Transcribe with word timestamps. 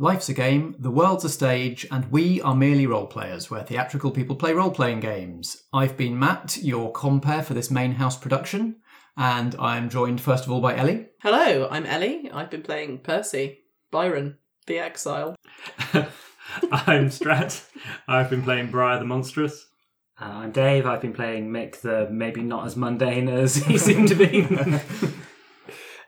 Life's 0.00 0.28
a 0.28 0.34
game, 0.34 0.76
the 0.78 0.92
world's 0.92 1.24
a 1.24 1.28
stage, 1.28 1.84
and 1.90 2.12
we 2.12 2.40
are 2.42 2.54
merely 2.54 2.86
role 2.86 3.08
players, 3.08 3.50
where 3.50 3.64
theatrical 3.64 4.12
people 4.12 4.36
play 4.36 4.52
role 4.52 4.70
playing 4.70 5.00
games. 5.00 5.64
I've 5.72 5.96
been 5.96 6.16
Matt, 6.16 6.58
your 6.62 6.92
compere 6.92 7.42
for 7.42 7.54
this 7.54 7.68
main 7.68 7.90
house 7.90 8.16
production, 8.16 8.76
and 9.16 9.56
I'm 9.58 9.88
joined 9.88 10.20
first 10.20 10.44
of 10.44 10.52
all 10.52 10.60
by 10.60 10.76
Ellie. 10.76 11.08
Hello, 11.20 11.66
I'm 11.68 11.84
Ellie. 11.84 12.30
I've 12.30 12.48
been 12.48 12.62
playing 12.62 12.98
Percy, 12.98 13.64
Byron, 13.90 14.38
the 14.68 14.78
exile. 14.78 15.34
I'm 16.70 17.08
Strat. 17.08 17.68
I've 18.06 18.30
been 18.30 18.44
playing 18.44 18.70
Brier 18.70 19.00
the 19.00 19.04
Monstrous. 19.04 19.66
Uh, 20.20 20.26
I'm 20.26 20.52
Dave. 20.52 20.86
I've 20.86 21.02
been 21.02 21.12
playing 21.12 21.50
Mick, 21.50 21.80
the 21.80 22.08
maybe 22.08 22.42
not 22.42 22.66
as 22.66 22.76
mundane 22.76 23.28
as 23.28 23.56
he 23.56 23.76
seemed 23.76 24.08
to 24.08 24.14
be. 24.14 24.46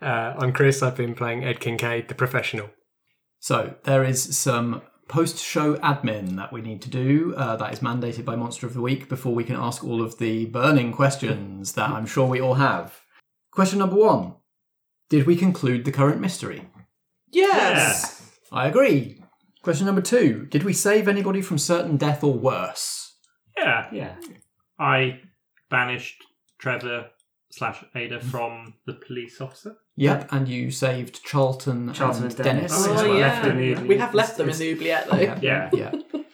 Uh, 0.03 0.35
I'm 0.39 0.55
Chris. 0.55 0.83
I've 0.83 0.97
been 0.97 1.15
playing 1.15 1.45
Ed 1.45 1.61
Kincaid, 1.61 2.09
the 2.09 2.15
professional. 2.15 2.71
So, 3.41 3.75
there 3.85 4.05
is 4.05 4.37
some 4.37 4.83
post 5.09 5.39
show 5.39 5.75
admin 5.77 6.37
that 6.37 6.53
we 6.53 6.61
need 6.61 6.81
to 6.83 6.89
do 6.89 7.35
uh, 7.37 7.57
that 7.57 7.73
is 7.73 7.81
mandated 7.81 8.25
by 8.25 8.37
Monster 8.37 8.67
of 8.67 8.75
the 8.75 8.81
Week 8.81 9.09
before 9.09 9.35
we 9.35 9.43
can 9.45 9.57
ask 9.57 9.83
all 9.83 10.03
of 10.03 10.19
the 10.19 10.45
burning 10.47 10.93
questions 10.93 11.73
that 11.73 11.91
I'm 11.91 12.07
sure 12.07 12.29
we 12.29 12.41
all 12.41 12.55
have. 12.55 13.01
Question 13.51 13.81
number 13.81 13.97
one 13.97 14.35
Did 15.09 15.27
we 15.27 15.37
conclude 15.37 15.85
the 15.85 15.91
current 15.91 16.21
mystery? 16.21 16.69
Yes. 17.33 18.31
I 18.53 18.69
agree. 18.69 19.23
Question 19.63 19.87
number 19.87 20.03
two 20.03 20.47
Did 20.51 20.63
we 20.63 20.73
save 20.73 21.09
anybody 21.09 21.43
from 21.43 21.59
certain 21.59 21.97
death 21.97 22.23
or 22.23 22.35
worse? 22.35 23.17
Yeah. 23.57 23.89
yeah. 23.93 24.17
I 24.79 25.21
banished 25.71 26.23
Trevor 26.59 27.07
slash 27.51 27.83
Ada 27.95 28.21
from 28.21 28.75
the 28.87 28.95
police 28.95 29.41
officer. 29.41 29.77
Yep, 30.01 30.29
and 30.33 30.49
you 30.49 30.71
saved 30.71 31.23
Charlton, 31.25 31.93
Charlton 31.93 32.25
and 32.25 32.33
and 32.35 32.45
Dennis. 32.45 32.73
Dennis. 32.73 32.87
Oh, 32.89 32.93
It's 32.93 33.03
well 33.03 33.15
yeah. 33.19 33.27
left 33.27 33.47
in 33.49 33.57
the- 33.59 33.75
we 33.89 33.99
have 33.99 34.15
left 34.15 34.37
them 34.39 34.49
in 34.49 34.55
it's- 34.55 34.59
the 34.59 34.73
oubliette 34.73 35.11
though. 35.11 35.19
Yeah. 35.19 35.39
Yeah. 35.43 35.71
Yeah. 35.73 35.93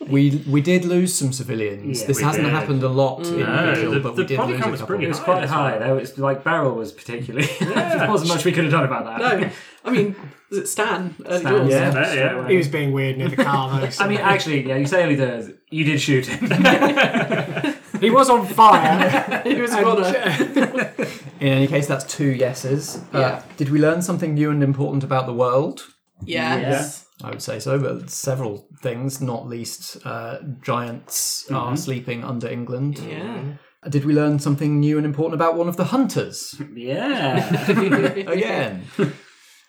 We 0.08 0.40
we 0.48 0.60
did 0.60 0.84
lose 0.84 1.12
some 1.12 1.32
civilians. 1.32 2.00
Yeah, 2.00 2.06
this 2.06 2.20
hasn't 2.20 2.44
did. 2.44 2.52
happened 2.52 2.82
a 2.84 2.88
lot 2.88 3.26
in 3.26 3.40
No, 3.40 3.74
Vigil, 3.74 3.92
the- 3.94 4.00
but 4.00 4.14
the 4.14 4.22
we 4.22 4.26
did 4.28 4.36
body 4.36 4.52
lose 4.52 4.60
count 4.60 4.68
a 4.68 4.70
was 4.70 4.80
couple. 4.80 4.94
pretty 4.94 5.04
It 5.06 5.08
was 5.08 5.18
quite 5.18 5.42
as 5.42 5.50
high, 5.50 5.78
well. 5.78 5.80
though. 5.88 5.96
It's 5.96 6.16
like 6.16 6.44
Beryl 6.44 6.74
was 6.76 6.92
particularly. 6.92 7.48
there 7.60 8.08
wasn't 8.08 8.28
much 8.28 8.44
we 8.44 8.52
could 8.52 8.64
have 8.64 8.72
done 8.72 8.84
about 8.84 9.04
that. 9.06 9.18
No, 9.40 9.50
I 9.84 9.90
mean, 9.90 10.14
was 10.48 10.58
it 10.60 10.68
Stan? 10.68 11.16
Early 11.26 11.40
Stan, 11.40 11.52
doors? 11.52 11.70
yeah, 11.72 11.92
Yeah, 11.92 12.14
yeah. 12.14 12.48
He 12.48 12.56
was 12.56 12.68
being 12.68 12.92
weird 12.92 13.18
near 13.18 13.28
the 13.30 13.36
car, 13.42 13.80
though. 13.80 13.90
so- 13.90 14.04
I 14.04 14.08
mean, 14.08 14.18
actually, 14.18 14.64
yeah, 14.68 14.76
you 14.76 14.86
say 14.86 15.02
early 15.02 15.16
does. 15.16 15.50
You 15.70 15.82
did 15.84 16.00
shoot 16.00 16.26
him. 16.26 16.46
he 18.00 18.10
was 18.10 18.28
on 18.30 18.46
fire. 18.46 19.42
he 19.44 19.60
was 19.60 19.72
and- 19.72 19.84
gonna. 19.84 20.92
In 21.40 21.48
any 21.48 21.66
case, 21.66 21.86
that's 21.86 22.04
two 22.04 22.30
yeses. 22.30 22.96
Uh, 23.12 23.18
Yeah. 23.18 23.42
Did 23.56 23.68
we 23.70 23.78
learn 23.78 24.00
something 24.02 24.34
new 24.34 24.50
and 24.50 24.62
important 24.62 25.04
about 25.04 25.26
the 25.26 25.34
world? 25.34 25.82
Yes. 26.24 27.06
I 27.22 27.30
would 27.30 27.42
say 27.42 27.58
so, 27.58 27.78
but 27.78 28.10
several 28.10 28.68
things, 28.82 29.20
not 29.20 29.46
least 29.46 29.98
uh, 30.04 30.38
giants 30.62 31.50
are 31.50 31.76
sleeping 31.76 32.24
under 32.24 32.48
England. 32.48 32.98
Yeah. 32.98 33.42
Did 33.88 34.04
we 34.04 34.14
learn 34.14 34.38
something 34.38 34.80
new 34.80 34.96
and 34.96 35.06
important 35.06 35.34
about 35.34 35.56
one 35.56 35.68
of 35.68 35.76
the 35.76 35.84
hunters? 35.84 36.54
yeah. 36.74 37.46
Again. 37.70 38.84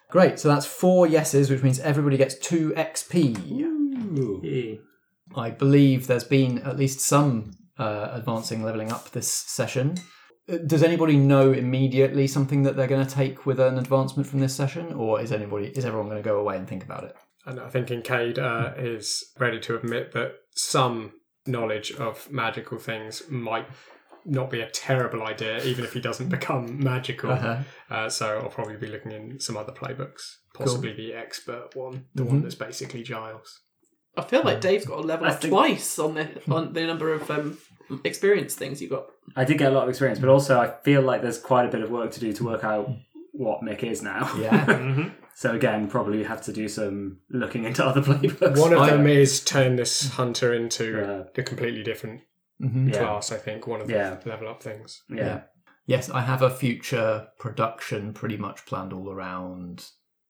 Great, 0.10 0.40
so 0.40 0.48
that's 0.48 0.66
four 0.66 1.06
yeses, 1.06 1.50
which 1.50 1.62
means 1.64 1.80
everybody 1.80 2.18
gets 2.18 2.36
two 2.40 2.72
XP. 2.76 3.38
Yeah. 4.44 4.76
I 5.36 5.50
believe 5.52 6.08
there's 6.08 6.24
been 6.24 6.60
at 6.60 6.78
least 6.78 7.00
some 7.02 7.52
uh, 7.80 8.10
advancing 8.14 8.64
leveling 8.64 8.92
up 8.92 9.12
this 9.12 9.32
session. 9.32 9.96
Uh, 10.50 10.58
Does 10.66 10.84
anybody 10.84 11.18
know 11.18 11.52
immediately 11.52 12.28
something 12.28 12.64
that 12.64 12.76
they're 12.76 12.88
going 12.88 13.06
to 13.06 13.14
take 13.14 13.46
with 13.46 13.60
an 13.60 13.78
advancement 13.78 14.28
from 14.28 14.40
this 14.40 14.56
session, 14.56 14.94
or 14.94 15.20
is 15.22 15.32
anybody 15.32 15.68
is 15.68 15.86
everyone 15.86 16.10
going 16.10 16.22
to 16.22 16.28
go 16.30 16.40
away 16.40 16.58
and 16.58 16.68
think 16.68 16.84
about 16.84 17.04
it? 17.04 17.16
and 17.46 17.62
I 17.62 17.70
think 17.70 17.88
Kincaid 17.88 18.38
uh, 18.40 18.74
is 18.78 19.24
ready 19.40 19.60
to 19.62 19.76
admit 19.78 20.12
that 20.12 20.34
some 20.52 21.14
knowledge 21.46 21.94
of 21.94 22.30
magical 22.30 22.78
things 22.78 23.24
might 23.30 23.66
not 24.26 24.50
be 24.50 24.60
a 24.60 24.70
terrible 24.70 25.24
idea, 25.24 25.64
even 25.64 25.86
if 25.86 25.94
he 25.94 26.02
doesn't 26.02 26.28
become 26.38 26.84
magical. 26.84 27.32
Uh-huh. 27.32 27.60
Uh, 27.90 28.10
so 28.10 28.40
I'll 28.40 28.50
probably 28.50 28.76
be 28.76 28.88
looking 28.88 29.14
in 29.14 29.40
some 29.40 29.56
other 29.56 29.72
playbooks, 29.72 30.24
possibly 30.54 30.92
the 30.94 31.14
expert 31.14 31.70
one, 31.74 32.08
the 32.16 32.24
Mm-hmm. 32.24 32.34
one 32.34 32.42
that's 32.44 32.56
basically 32.56 33.02
Giles. 33.04 33.62
I 34.18 34.24
feel 34.24 34.44
like 34.44 34.60
Dave's 34.62 34.86
got 34.86 35.00
a 35.00 35.02
level 35.02 35.28
I 35.28 35.32
up 35.32 35.42
think- 35.42 35.54
twice 35.54 36.00
on 36.00 36.16
the 36.16 36.28
on 36.52 36.74
the 36.74 36.86
number 36.86 37.14
of 37.14 37.30
um, 37.32 37.58
experience 38.04 38.56
things 38.56 38.82
you 38.82 38.90
got. 38.90 39.06
I 39.36 39.44
did 39.46 39.58
get 39.58 39.72
a 39.72 39.76
lot 39.76 39.84
of 39.84 39.90
experience, 39.90 40.20
but 40.20 40.30
also 40.30 40.60
I 40.60 40.70
feel 40.84 41.02
like 41.02 41.22
there's 41.22 41.40
quite 41.40 41.66
a 41.66 41.70
bit 41.70 41.82
of 41.82 41.90
work 41.92 42.12
to 42.12 42.20
do 42.20 42.34
to 42.34 42.44
work 42.46 42.64
out 42.64 42.90
what 43.34 43.62
Mick 43.62 43.84
is 43.84 44.02
now. 44.02 44.32
Yeah. 44.40 44.66
Mhm. 44.66 45.12
So 45.36 45.54
again, 45.54 45.88
probably 45.88 46.24
have 46.24 46.42
to 46.46 46.52
do 46.52 46.68
some 46.68 47.20
looking 47.30 47.64
into 47.66 47.86
other 47.86 48.02
playbooks. 48.08 48.58
One 48.60 48.74
of 48.74 48.80
I- 48.80 48.90
them 48.90 49.06
is 49.06 49.44
turn 49.44 49.76
this 49.76 50.10
hunter 50.10 50.52
into 50.54 51.00
Uh, 51.00 51.26
a 51.38 51.44
completely 51.44 51.84
different 51.84 52.22
Mhm. 52.60 52.92
Yeah. 52.92 53.00
class, 53.00 53.32
I 53.32 53.38
think, 53.38 53.68
one 53.68 53.80
of 53.82 53.88
the 53.88 53.94
Yeah. 53.94 54.18
level 54.26 54.48
up 54.48 54.64
things. 54.64 55.04
yeah. 55.10 55.42
Yes, 55.86 56.10
I 56.10 56.22
have 56.22 56.42
a 56.42 56.50
future 56.50 57.28
production 57.40 58.12
pretty 58.14 58.36
much 58.36 58.66
planned 58.66 58.92
all 58.92 59.10
around 59.12 59.86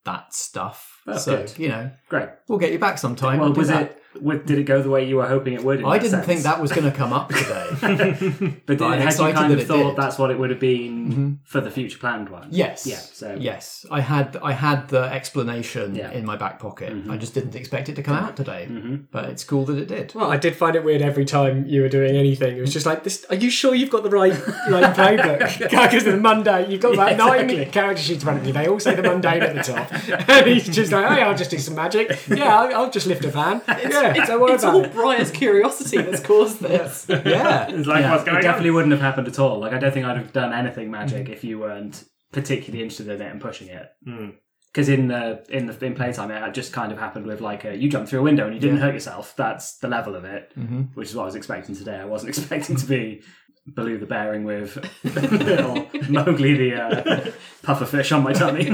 that 0.07 0.33
stuff. 0.33 1.01
Oh, 1.05 1.17
so 1.17 1.37
good. 1.37 1.53
you 1.59 1.69
know, 1.69 1.91
Great. 2.09 2.29
we'll 2.47 2.57
get 2.57 2.71
you 2.71 2.79
back 2.79 2.97
sometime. 2.97 3.39
well, 3.39 3.51
do 3.53 3.59
was 3.59 3.67
that. 3.67 3.83
it? 3.83 4.03
Wa- 4.21 4.35
Did 4.35 4.57
it 4.59 4.63
go 4.63 4.81
the 4.81 4.89
way 4.89 5.07
you 5.07 5.17
were 5.17 5.27
hoping 5.27 5.53
it 5.53 5.63
would? 5.63 5.83
I 5.83 5.97
didn't 5.97 6.23
think 6.23 6.41
that 6.43 6.61
was 6.61 6.71
going 6.71 6.89
to 6.89 6.95
come 6.97 7.13
up 7.13 7.29
today. 7.29 7.67
But, 8.65 8.77
But 8.79 8.85
I'm 8.85 9.01
had 9.01 9.13
you 9.17 9.33
kind 9.33 9.53
of 9.53 9.59
it 9.59 9.67
thought 9.67 9.77
did. 9.77 9.85
Mm-hmm. 9.87 10.01
that's 10.01 10.17
what 10.19 10.31
it 10.31 10.39
would 10.39 10.49
have 10.49 10.59
been 10.59 11.39
for 11.43 11.61
the 11.61 11.71
future 11.71 11.97
planned 11.99 12.29
one? 12.29 12.47
yes. 12.51 12.85
Yeah. 12.85 12.97
So 12.97 13.35
Yes, 13.39 13.85
I 13.91 14.01
had 14.01 14.37
I 14.43 14.51
had 14.51 14.89
the 14.89 15.03
explanation 15.03 15.95
Yeah. 15.95 16.11
in 16.11 16.25
my 16.25 16.35
back 16.37 16.59
pocket. 16.59 16.93
Mhm. 16.93 17.11
I 17.11 17.17
just 17.17 17.33
didn't 17.33 17.55
expect 17.55 17.89
it 17.89 17.95
to 17.95 18.03
come 18.03 18.15
out 18.15 18.35
today, 18.35 18.67
Mhm. 18.69 19.05
but 19.11 19.25
it's 19.25 19.43
cool 19.43 19.65
that 19.65 19.77
it 19.77 19.87
did. 19.87 20.13
Well, 20.15 20.31
I 20.31 20.37
did 20.37 20.55
find 20.55 20.75
it 20.75 20.83
weird 20.83 21.01
every 21.01 21.25
time 21.25 21.65
you 21.67 21.81
were 21.81 21.89
doing 21.89 22.15
anything. 22.15 22.57
It 22.57 22.61
was 22.61 22.73
just 22.73 22.85
like, 22.85 23.03
"This, 23.03 23.25
are 23.29 23.35
you 23.35 23.49
sure 23.49 23.73
you've 23.75 23.89
got 23.89 24.03
the 24.03 24.09
right 24.09 24.33
like 24.69 24.95
playbook? 24.95 25.39
Because 25.87 26.03
the 26.03 26.17
Mundane 26.17 26.69
you've 26.71 26.81
got 26.81 26.93
about 26.93 27.11
Yeah, 27.11 27.17
nine 27.17 27.49
exactly. 27.49 27.65
character 27.71 28.03
sheets 28.03 28.21
in 28.23 28.25
front 28.25 28.39
of 28.41 28.47
you. 28.47 28.53
They 28.53 28.67
all 28.67 28.79
say 28.79 28.95
the 28.95 29.03
mundane 29.03 29.41
at 29.41 29.55
the 29.55 29.63
top, 29.63 29.87
and 30.29 30.47
he's 30.47 30.67
just 30.67 30.91
like, 30.91 31.05
"Hey, 31.07 31.21
I'll 31.21 31.35
just 31.37 31.51
do 31.51 31.57
some 31.57 31.75
magic. 31.75 32.05
Yeah, 32.27 32.55
I'll, 32.59 32.75
I'll 32.75 32.91
just 32.91 33.07
lift 33.07 33.23
a 33.25 33.29
van. 33.29 33.61
yeah, 33.67 34.06
don't 34.13 34.41
worry 34.41 34.53
It's 34.53 34.63
about 34.63 34.75
all 34.75 34.83
it." 34.85 34.93
Brier's 34.93 35.31
curiosity 35.31 36.01
that's 36.01 36.21
caused 36.21 36.59
this. 36.61 37.05
Yeah, 37.09 37.67
It's 37.69 37.87
like 37.87 38.01
yeah, 38.01 38.11
what's 38.11 38.23
it 38.23 38.27
going 38.31 38.41
definitely 38.41 38.69
on. 38.69 38.75
wouldn't 38.75 38.91
have 38.93 39.01
happened 39.01 39.27
at 39.27 39.39
all. 39.39 39.59
Like 39.59 39.73
I 39.73 39.77
don't 39.79 39.93
think 39.93 40.05
I'd 40.05 40.17
have 40.17 40.33
done 40.33 40.53
anything 40.53 40.89
magic 40.91 41.29
if 41.29 41.43
you 41.43 41.59
weren't 41.59 42.03
particularly 42.31 42.83
interested 42.83 43.07
in 43.09 43.21
it 43.21 43.31
and 43.31 43.41
pushing 43.41 43.67
it. 43.69 43.89
Hmm. 44.05 44.29
Because 44.73 44.89
in 44.89 45.07
the 45.07 45.43
in 45.49 45.65
the 45.65 45.85
in 45.85 45.95
playtime, 45.95 46.29
it 46.29 46.53
just 46.53 46.71
kind 46.73 46.91
of 46.91 46.99
happened 46.99 47.25
with 47.25 47.41
like 47.41 47.65
a, 47.65 47.75
you 47.75 47.89
jumped 47.89 48.09
through 48.09 48.19
a 48.19 48.23
window 48.23 48.45
and 48.45 48.53
you 48.53 48.59
didn't 48.61 48.77
hurt 48.77 48.93
yourself. 48.93 49.33
That's 49.35 49.77
the 49.77 49.87
level 49.87 50.15
of 50.15 50.23
it, 50.25 50.51
Mhm. 50.59 50.89
which 50.93 51.09
is 51.09 51.15
what 51.15 51.23
I 51.23 51.25
was 51.25 51.35
expecting 51.35 51.75
today. 51.75 51.95
I 51.95 52.05
wasn't 52.05 52.29
expecting 52.37 52.75
to 52.75 52.85
be 52.85 53.23
Baloo 53.65 53.97
the 53.97 54.05
bearing 54.05 54.43
with 54.43 54.77
or 55.03 55.87
Mowgli 56.09 56.53
the 56.53 56.75
uh, 56.75 57.31
puffer 57.63 57.85
fish 57.85 58.11
on 58.11 58.23
my 58.23 58.33
tummy 58.33 58.69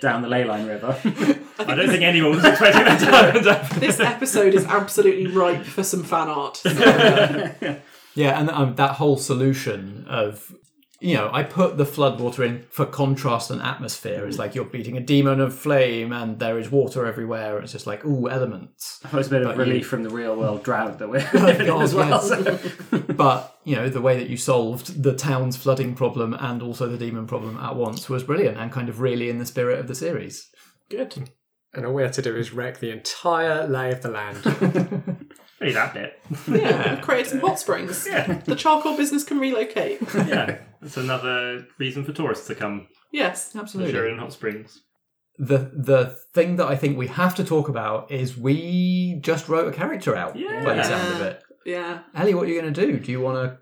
down 0.00 0.22
the 0.22 0.28
leyline 0.28 0.68
river. 0.68 0.96
I 1.58 1.74
don't 1.74 1.88
think 1.88 2.02
anyone 2.02 2.36
was 2.36 2.44
expecting 2.44 2.84
that 2.84 3.00
to 3.00 3.06
happen. 3.06 3.80
This 3.80 4.00
episode 4.00 4.54
is 4.54 4.64
absolutely 4.66 5.26
ripe 5.26 5.64
for 5.64 5.82
some 5.82 6.04
fan 6.04 6.28
art. 6.28 6.62
yeah, 6.64 8.38
and 8.38 8.50
um, 8.50 8.74
that 8.76 8.92
whole 8.92 9.16
solution 9.16 10.04
of 10.08 10.54
you 11.00 11.14
know, 11.14 11.30
I 11.32 11.44
put 11.44 11.76
the 11.76 11.84
floodwater 11.84 12.44
in 12.44 12.64
for 12.70 12.84
contrast 12.84 13.50
and 13.50 13.62
atmosphere. 13.62 14.26
It's 14.26 14.38
like 14.38 14.54
you're 14.54 14.64
beating 14.64 14.96
a 14.96 15.00
demon 15.00 15.40
of 15.40 15.54
flame, 15.54 16.12
and 16.12 16.38
there 16.38 16.58
is 16.58 16.70
water 16.70 17.06
everywhere. 17.06 17.58
It's 17.60 17.72
just 17.72 17.86
like 17.86 18.04
ooh, 18.04 18.28
elements. 18.28 19.00
It 19.04 19.12
was 19.12 19.28
a 19.28 19.30
bit 19.30 19.42
of 19.42 19.56
relief 19.56 19.82
you- 19.82 19.84
from 19.84 20.02
the 20.02 20.10
real 20.10 20.34
world 20.36 20.62
drought 20.64 20.98
that 20.98 21.08
we're 21.08 21.28
Oh, 21.34 21.38
living 21.38 21.60
in 21.60 21.66
God, 21.68 21.82
as 21.82 21.94
well. 21.94 22.08
yes. 22.28 22.28
so- 22.90 22.98
But 23.14 23.56
you 23.64 23.76
know, 23.76 23.88
the 23.88 24.00
way 24.00 24.16
that 24.18 24.28
you 24.30 24.36
solved 24.36 25.02
the 25.02 25.14
town's 25.14 25.56
flooding 25.56 25.94
problem 25.94 26.34
and 26.34 26.62
also 26.62 26.88
the 26.88 26.98
demon 26.98 27.26
problem 27.26 27.56
at 27.58 27.76
once 27.76 28.08
was 28.08 28.24
brilliant 28.24 28.56
and 28.58 28.72
kind 28.72 28.88
of 28.88 29.00
really 29.00 29.28
in 29.30 29.38
the 29.38 29.46
spirit 29.46 29.78
of 29.78 29.86
the 29.88 29.94
series. 29.94 30.48
Good. 30.88 31.30
And 31.74 31.84
all 31.84 31.92
we 31.92 32.02
had 32.02 32.14
to 32.14 32.22
do 32.22 32.34
is 32.34 32.52
wreck 32.52 32.80
the 32.80 32.90
entire 32.90 33.66
lay 33.68 33.92
of 33.92 34.00
the 34.00 34.08
land. 34.08 35.16
Hey, 35.60 35.72
that 35.72 35.92
bit. 35.94 36.20
Yeah, 36.48 36.94
we've 36.94 37.02
created 37.02 37.30
some 37.30 37.40
hot 37.40 37.58
springs. 37.58 38.06
Yeah. 38.08 38.40
The 38.44 38.54
charcoal 38.54 38.96
business 38.96 39.24
can 39.24 39.38
relocate. 39.40 40.00
Yeah. 40.14 40.58
That's 40.80 40.96
another 40.96 41.66
reason 41.78 42.04
for 42.04 42.12
tourists 42.12 42.46
to 42.46 42.54
come. 42.54 42.86
Yes. 43.12 43.56
Absolutely. 43.56 43.92
Sure, 43.92 44.06
in 44.08 44.18
hot 44.18 44.32
springs. 44.32 44.82
The 45.38 45.70
the 45.74 46.16
thing 46.34 46.56
that 46.56 46.66
I 46.66 46.76
think 46.76 46.96
we 46.98 47.06
have 47.08 47.34
to 47.36 47.44
talk 47.44 47.68
about 47.68 48.10
is 48.10 48.36
we 48.36 49.18
just 49.20 49.48
wrote 49.48 49.68
a 49.68 49.76
character 49.76 50.14
out 50.16 50.36
Yeah. 50.36 50.64
by 50.64 50.74
the 50.74 50.82
sound 50.84 51.14
of 51.14 51.22
it. 51.22 51.42
Yeah. 51.64 52.00
Ellie, 52.14 52.34
what 52.34 52.44
are 52.44 52.48
you 52.52 52.60
going 52.60 52.72
to 52.72 52.86
do? 52.86 52.98
Do 52.98 53.10
you 53.12 53.20
want 53.20 53.36
to 53.36 53.58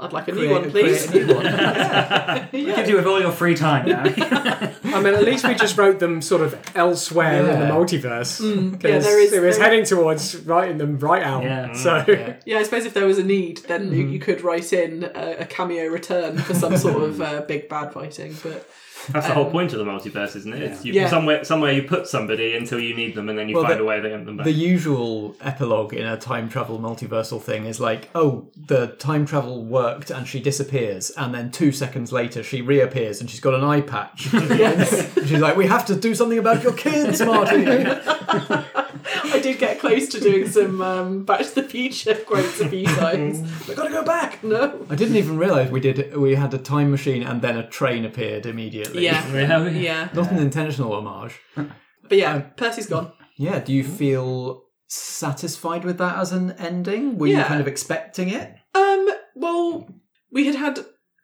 I'd 0.00 0.12
like 0.12 0.26
a 0.28 0.32
create, 0.32 0.48
new 0.48 0.52
one, 0.54 0.70
please. 0.70 1.08
a 1.08 1.14
new 1.24 1.34
one? 1.34 1.44
yeah. 1.46 2.48
You 2.52 2.74
can 2.74 2.84
do 2.86 2.96
with 2.96 3.06
all 3.06 3.20
your 3.20 3.30
free 3.30 3.54
time 3.54 3.86
now. 3.88 4.02
I 4.84 5.00
mean, 5.00 5.14
at 5.14 5.22
least 5.22 5.46
we 5.46 5.54
just 5.54 5.78
wrote 5.78 6.00
them 6.00 6.20
sort 6.20 6.42
of 6.42 6.58
elsewhere 6.74 7.38
in 7.40 7.46
the 7.46 7.66
Yeah. 7.66 7.70
multiverse. 7.70 8.40
Mm. 8.40 8.82
yeah, 8.82 8.90
'Cause 8.90 9.04
there 9.04 9.20
is- 9.20 9.32
It 9.32 9.40
was 9.40 9.56
there- 9.56 9.64
heading 9.64 9.84
towards 9.84 10.36
writing 10.40 10.78
them 10.78 10.98
right 10.98 11.22
out. 11.22 11.44
Yeah. 11.44 11.72
So 11.74 11.90
mm, 12.02 12.08
Yeah. 12.08 12.34
Yeah, 12.44 12.58
I 12.58 12.62
suppose 12.64 12.84
if 12.86 12.94
there 12.94 13.06
was 13.06 13.18
a 13.18 13.24
need, 13.24 13.58
then 13.68 13.92
you, 13.92 14.02
mm-hmm. 14.04 14.12
you 14.14 14.18
could 14.18 14.42
write 14.42 14.72
in 14.72 15.04
a, 15.14 15.36
a 15.40 15.44
cameo 15.46 15.86
return 15.86 16.38
for 16.38 16.54
some 16.54 16.76
sort 16.76 17.02
of 17.02 17.20
uh, 17.20 17.42
big 17.42 17.68
bad 17.68 17.92
fighting. 17.92 18.36
But 18.42 18.68
That's 19.12 19.26
the 19.26 19.32
um, 19.32 19.42
whole 19.42 19.50
point 19.50 19.72
of 19.72 19.78
the 19.78 19.84
multiverse, 19.84 20.34
isn't 20.36 20.52
it? 20.52 20.62
It's 20.62 20.84
you, 20.84 20.92
Yeah. 20.92 21.08
somewhere 21.08 21.44
somewhere 21.44 21.72
you 21.72 21.82
put 21.82 22.06
somebody 22.06 22.54
until 22.54 22.80
you 22.80 22.94
need 22.94 23.14
them, 23.14 23.28
and 23.28 23.38
then 23.38 23.48
you 23.48 23.54
Well, 23.56 23.64
find 23.64 23.78
the- 23.78 23.82
a 23.82 23.86
way 23.86 24.00
to 24.00 24.08
get 24.08 24.24
them 24.24 24.36
back. 24.36 24.44
The 24.44 24.52
usual 24.52 25.36
epilogue 25.40 25.92
in 25.94 26.06
a 26.06 26.16
time 26.16 26.48
travel 26.48 26.78
multiversal 26.78 27.40
thing 27.40 27.66
is 27.66 27.80
like, 27.80 28.08
oh, 28.14 28.48
the 28.66 28.88
time 28.88 29.26
travel 29.26 29.64
worked 29.64 30.10
and 30.10 30.26
she 30.26 30.40
disappears, 30.40 31.10
and 31.16 31.34
then 31.34 31.50
two 31.50 31.72
seconds 31.72 32.12
later 32.12 32.42
she 32.42 32.62
reappears 32.62 33.20
and 33.20 33.28
she's 33.28 33.40
got 33.40 33.54
an 33.54 33.64
eye 33.64 33.80
patch. 33.80 34.28
She's 35.24 35.40
like, 35.40 35.56
we 35.56 35.66
have 35.66 35.86
to 35.86 35.94
do 35.96 36.14
something 36.14 36.38
about 36.38 36.62
your 36.62 36.72
kids, 36.74 37.20
Marty. 37.22 37.64
I 39.24 39.38
did 39.40 39.58
get 39.58 39.78
close 39.80 40.08
to 40.08 40.20
doing 40.20 40.48
some 40.48 40.80
um, 40.80 41.24
Back 41.24 41.40
to 41.40 41.54
the 41.56 41.62
Future 41.62 42.14
quotes 42.14 42.60
a 42.60 42.68
few 42.68 42.86
times. 42.86 43.42
I 43.70 43.74
gotta 43.74 43.90
go 43.90 44.02
back. 44.04 44.42
No. 44.42 44.86
I 44.88 44.94
didn't 44.94 45.16
even 45.16 45.36
realise 45.38 45.70
we 45.70 45.80
did. 45.80 46.16
We 46.16 46.34
had 46.34 46.54
a 46.54 46.58
time 46.58 46.90
machine 46.90 47.22
and 47.22 47.42
then 47.42 47.56
a 47.56 47.68
train 47.68 48.04
appeared 48.04 48.46
immediately. 48.46 49.04
Yeah. 49.04 49.24
Yeah. 49.34 49.68
Yeah. 49.68 50.08
Not 50.14 50.30
an 50.30 50.38
intentional 50.38 50.92
homage. 50.92 51.38
But 51.56 52.18
yeah, 52.18 52.40
Percy's 52.56 52.86
gone. 52.86 53.12
Yeah. 53.36 53.58
Do 53.60 53.72
you 53.72 53.84
feel 53.84 54.64
satisfied 54.88 55.84
with 55.84 55.98
that 55.98 56.18
as 56.18 56.32
an 56.32 56.52
ending? 56.52 57.18
Were 57.18 57.26
you 57.26 57.42
kind 57.42 57.60
of 57.60 57.68
expecting 57.68 58.28
it? 58.28 58.54
Um. 58.74 59.08
Well, 59.34 59.88
we 60.30 60.46
had 60.46 60.54
had 60.54 60.78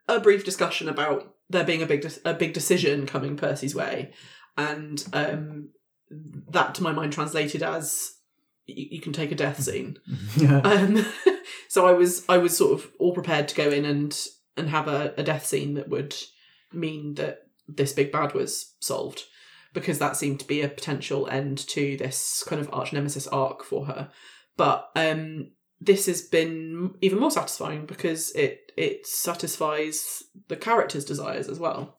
a 0.09 0.21
brief 0.21 0.44
discussion 0.44 0.88
about 0.88 1.35
there 1.49 1.65
being 1.65 1.82
a 1.82 1.87
big 1.87 2.03
de- 2.03 2.29
a 2.29 2.35
big 2.35 2.53
decision 2.53 3.06
coming 3.06 3.37
Percy's 3.37 3.75
way, 3.75 4.12
and 4.56 5.05
um, 5.12 5.69
that 6.10 6.74
to 6.76 6.82
my 6.82 6.92
mind 6.92 7.12
translated 7.12 7.62
as 7.62 8.12
y- 8.68 8.88
you 8.90 9.00
can 9.00 9.12
take 9.12 9.32
a 9.32 9.36
death 9.36 9.62
scene. 9.62 9.98
Yeah. 10.36 10.58
Um, 10.60 11.04
so 11.68 11.86
I 11.86 11.92
was 11.92 12.24
I 12.28 12.38
was 12.38 12.56
sort 12.56 12.72
of 12.72 12.90
all 12.98 13.12
prepared 13.14 13.48
to 13.48 13.54
go 13.54 13.70
in 13.70 13.84
and 13.84 14.18
and 14.56 14.68
have 14.68 14.88
a, 14.88 15.14
a 15.16 15.22
death 15.22 15.46
scene 15.46 15.74
that 15.74 15.88
would 15.88 16.14
mean 16.72 17.14
that 17.14 17.42
this 17.68 17.92
big 17.92 18.10
bad 18.12 18.34
was 18.34 18.74
solved 18.80 19.24
because 19.72 19.98
that 19.98 20.16
seemed 20.16 20.40
to 20.40 20.46
be 20.46 20.62
a 20.62 20.68
potential 20.68 21.28
end 21.28 21.58
to 21.58 21.96
this 21.96 22.42
kind 22.46 22.60
of 22.60 22.68
arch 22.72 22.92
nemesis 22.92 23.26
arc 23.28 23.62
for 23.62 23.86
her. 23.86 24.10
But 24.56 24.90
um, 24.96 25.52
this 25.80 26.06
has 26.06 26.22
been 26.22 26.94
even 27.00 27.20
more 27.20 27.30
satisfying 27.30 27.86
because 27.86 28.32
it 28.32 28.72
it 28.76 29.06
satisfies 29.06 30.22
the 30.48 30.56
character's 30.56 31.04
desires 31.04 31.48
as 31.48 31.58
well, 31.58 31.96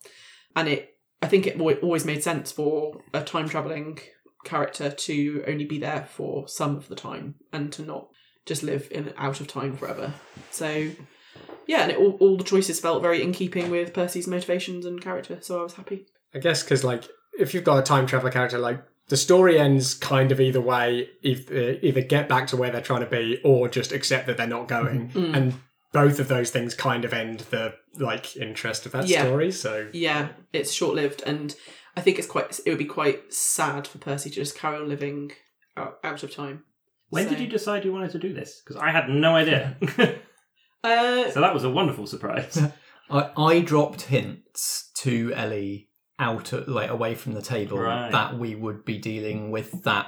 and 0.54 0.68
it 0.68 0.91
I 1.22 1.28
think 1.28 1.46
it 1.46 1.60
always 1.60 2.04
made 2.04 2.22
sense 2.22 2.50
for 2.52 3.00
a 3.14 3.22
time 3.22 3.48
traveling 3.48 3.98
character 4.44 4.90
to 4.90 5.44
only 5.46 5.64
be 5.64 5.78
there 5.78 6.06
for 6.10 6.48
some 6.48 6.76
of 6.76 6.88
the 6.88 6.96
time 6.96 7.36
and 7.52 7.72
to 7.74 7.82
not 7.82 8.08
just 8.44 8.62
live 8.64 8.88
in 8.90 9.12
out 9.16 9.40
of 9.40 9.46
time 9.46 9.76
forever. 9.76 10.12
So 10.50 10.90
yeah, 11.66 11.82
and 11.82 11.92
it, 11.92 11.98
all, 11.98 12.16
all 12.20 12.36
the 12.36 12.44
choices 12.44 12.80
felt 12.80 13.02
very 13.02 13.22
in 13.22 13.32
keeping 13.32 13.70
with 13.70 13.94
Percy's 13.94 14.26
motivations 14.26 14.84
and 14.84 15.00
character, 15.00 15.38
so 15.40 15.60
I 15.60 15.62
was 15.62 15.74
happy. 15.74 16.06
I 16.34 16.38
guess 16.40 16.62
because 16.62 16.82
like 16.82 17.04
if 17.38 17.54
you've 17.54 17.64
got 17.64 17.78
a 17.78 17.82
time 17.82 18.06
traveler 18.06 18.32
character, 18.32 18.58
like 18.58 18.82
the 19.08 19.16
story 19.16 19.58
ends 19.58 19.94
kind 19.94 20.32
of 20.32 20.40
either 20.40 20.60
way. 20.60 21.08
If, 21.22 21.50
uh, 21.50 21.78
either 21.82 22.00
get 22.02 22.28
back 22.28 22.46
to 22.48 22.56
where 22.56 22.70
they're 22.70 22.80
trying 22.80 23.00
to 23.00 23.06
be, 23.06 23.40
or 23.44 23.68
just 23.68 23.92
accept 23.92 24.26
that 24.26 24.36
they're 24.36 24.46
not 24.46 24.68
going, 24.68 25.10
Mm. 25.10 25.36
and 25.36 25.54
both 25.92 26.18
of 26.18 26.28
those 26.28 26.50
things 26.50 26.74
kind 26.74 27.04
of 27.04 27.12
end 27.12 27.40
the 27.50 27.74
like 27.98 28.36
interest 28.36 28.86
of 28.86 28.92
that 28.92 29.06
Yeah. 29.08 29.24
story. 29.24 29.52
So 29.52 29.88
Yeah, 29.92 30.28
it's 30.52 30.72
short 30.72 30.94
lived, 30.94 31.22
and 31.26 31.54
I 31.96 32.00
think 32.00 32.18
it's 32.18 32.26
quite. 32.28 32.58
It 32.64 32.70
would 32.70 32.78
be 32.78 32.84
quite 32.86 33.32
sad 33.32 33.86
for 33.86 33.98
Percy 33.98 34.30
to 34.30 34.36
just 34.36 34.56
carry 34.56 34.76
on 34.78 34.88
living 34.88 35.32
out, 35.76 35.98
out 36.02 36.22
of 36.22 36.34
time. 36.34 36.64
when 37.10 37.28
did 37.28 37.38
you 37.40 37.46
decide 37.46 37.84
you 37.84 37.92
wanted 37.92 38.10
to 38.12 38.18
do 38.18 38.32
this? 38.32 38.62
Because 38.64 38.80
I 38.80 38.90
had 38.90 39.08
no 39.10 39.34
idea. 39.36 39.76
Uh, 40.84 41.30
so 41.30 41.40
that 41.40 41.54
was 41.54 41.62
a 41.62 41.70
wonderful 41.70 42.06
surprise. 42.08 42.60
I, 43.10 43.30
I 43.36 43.60
dropped 43.60 44.02
hints 44.02 44.90
to 44.96 45.32
Ellie 45.34 45.90
out 46.18 46.52
of, 46.52 46.66
like 46.66 46.90
away 46.90 47.14
from 47.14 47.34
the 47.34 47.42
table 47.42 47.78
Right. 47.78 48.10
that 48.10 48.36
we 48.38 48.54
would 48.56 48.84
be 48.84 48.98
dealing 48.98 49.50
with 49.52 49.84
that 49.84 50.06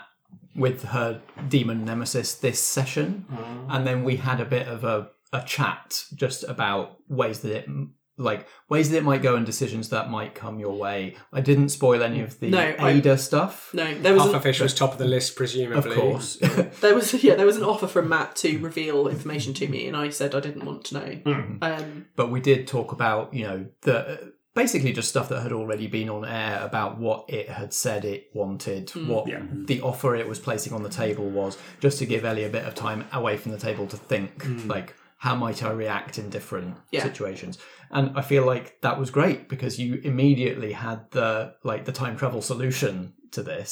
with 0.57 0.83
her 0.87 1.21
demon 1.49 1.85
nemesis 1.85 2.35
this 2.35 2.61
session, 2.61 3.25
and 3.69 3.87
then 3.87 4.03
we 4.05 4.17
had 4.17 4.41
a 4.41 4.45
bit 4.45 4.67
of 4.67 4.83
a, 4.85 5.11
a 5.35 5.43
chat 5.45 6.05
just 6.15 6.45
about 6.45 6.97
ways 7.09 7.41
that 7.41 7.53
it 7.57 7.69
like 8.17 8.47
ways 8.69 8.91
that 8.91 8.99
it 8.99 9.03
might 9.03 9.23
go 9.23 9.35
and 9.35 9.45
decisions 9.45 9.89
that 9.89 10.09
might 10.09 10.37
come 10.37 10.61
your 10.61 10.77
way. 10.79 11.17
I 11.33 11.41
didn't 11.41 11.71
spoil 11.71 12.01
any 12.01 12.21
of 12.21 12.39
the 12.39 12.49
No, 12.49 12.61
I- 12.61 12.91
Ada 12.93 13.19
stuff, 13.19 13.71
no, 13.75 13.93
there 13.99 14.15
was 14.15 14.27
an, 14.27 14.33
Pufferfish 14.33 14.61
was 14.61 14.73
top 14.73 14.93
of 14.93 14.99
the 14.99 15.05
list, 15.05 15.35
presumably. 15.35 15.91
of 15.91 15.97
course. 15.99 16.37
there 16.81 16.95
was 16.95 17.13
yeah 17.25 17.35
there 17.35 17.45
was 17.45 17.57
an 17.57 17.65
offer 17.65 17.89
from 17.89 18.09
Matt 18.09 18.37
to 18.37 18.59
reveal 18.59 19.09
information 19.09 19.53
to 19.55 19.67
me, 19.67 19.89
and 19.89 19.97
I 19.97 20.11
said 20.11 20.35
I 20.35 20.41
didn't 20.41 20.65
want 20.65 20.85
to 20.87 20.95
know. 20.95 21.33
Hmm. 21.33 21.57
Um, 21.61 22.07
but 22.15 22.31
we 22.31 22.41
did 22.41 22.69
talk 22.69 22.93
about 22.93 23.35
you 23.35 23.45
know 23.49 23.67
the 23.83 24.35
basically 24.55 24.93
just 24.93 25.09
stuff 25.09 25.29
that 25.31 25.43
had 25.43 25.51
already 25.51 25.89
been 25.89 26.09
on 26.09 26.25
air 26.25 26.61
about 26.63 26.97
what 27.01 27.25
it 27.29 27.49
had 27.49 27.75
said 27.75 28.05
it 28.05 28.29
wanted 28.33 28.91
what 29.09 29.27
Yeah. 29.27 29.43
the 29.51 29.81
offer 29.81 30.15
it 30.15 30.29
was 30.29 30.39
placing 30.39 30.73
on 30.73 30.85
the 30.85 30.89
table 30.89 31.29
was 31.29 31.59
just 31.81 31.99
to 31.99 32.07
give 32.07 32.25
ellie 32.25 32.45
a 32.45 32.49
bit 32.49 32.65
of 32.65 32.77
time 32.77 33.05
away 33.13 33.37
from 33.37 33.51
the 33.51 33.59
table 33.59 33.89
to 33.89 33.97
think 33.97 34.47
like 34.67 34.95
how 35.25 35.35
might 35.45 35.61
i 35.69 35.71
react 35.85 36.15
in 36.21 36.27
different 36.37 36.71
Yeah. 36.97 37.03
situations 37.09 37.55
and 37.97 38.05
i 38.21 38.23
feel 38.31 38.45
like 38.53 38.67
that 38.87 38.99
was 39.03 39.11
great 39.19 39.41
because 39.55 39.75
you 39.83 39.91
immediately 40.11 40.73
had 40.87 40.99
the 41.17 41.29
like 41.71 41.83
the 41.89 41.93
time 42.03 42.15
travel 42.21 42.43
solution 42.53 42.95
to 43.37 43.43
this 43.43 43.71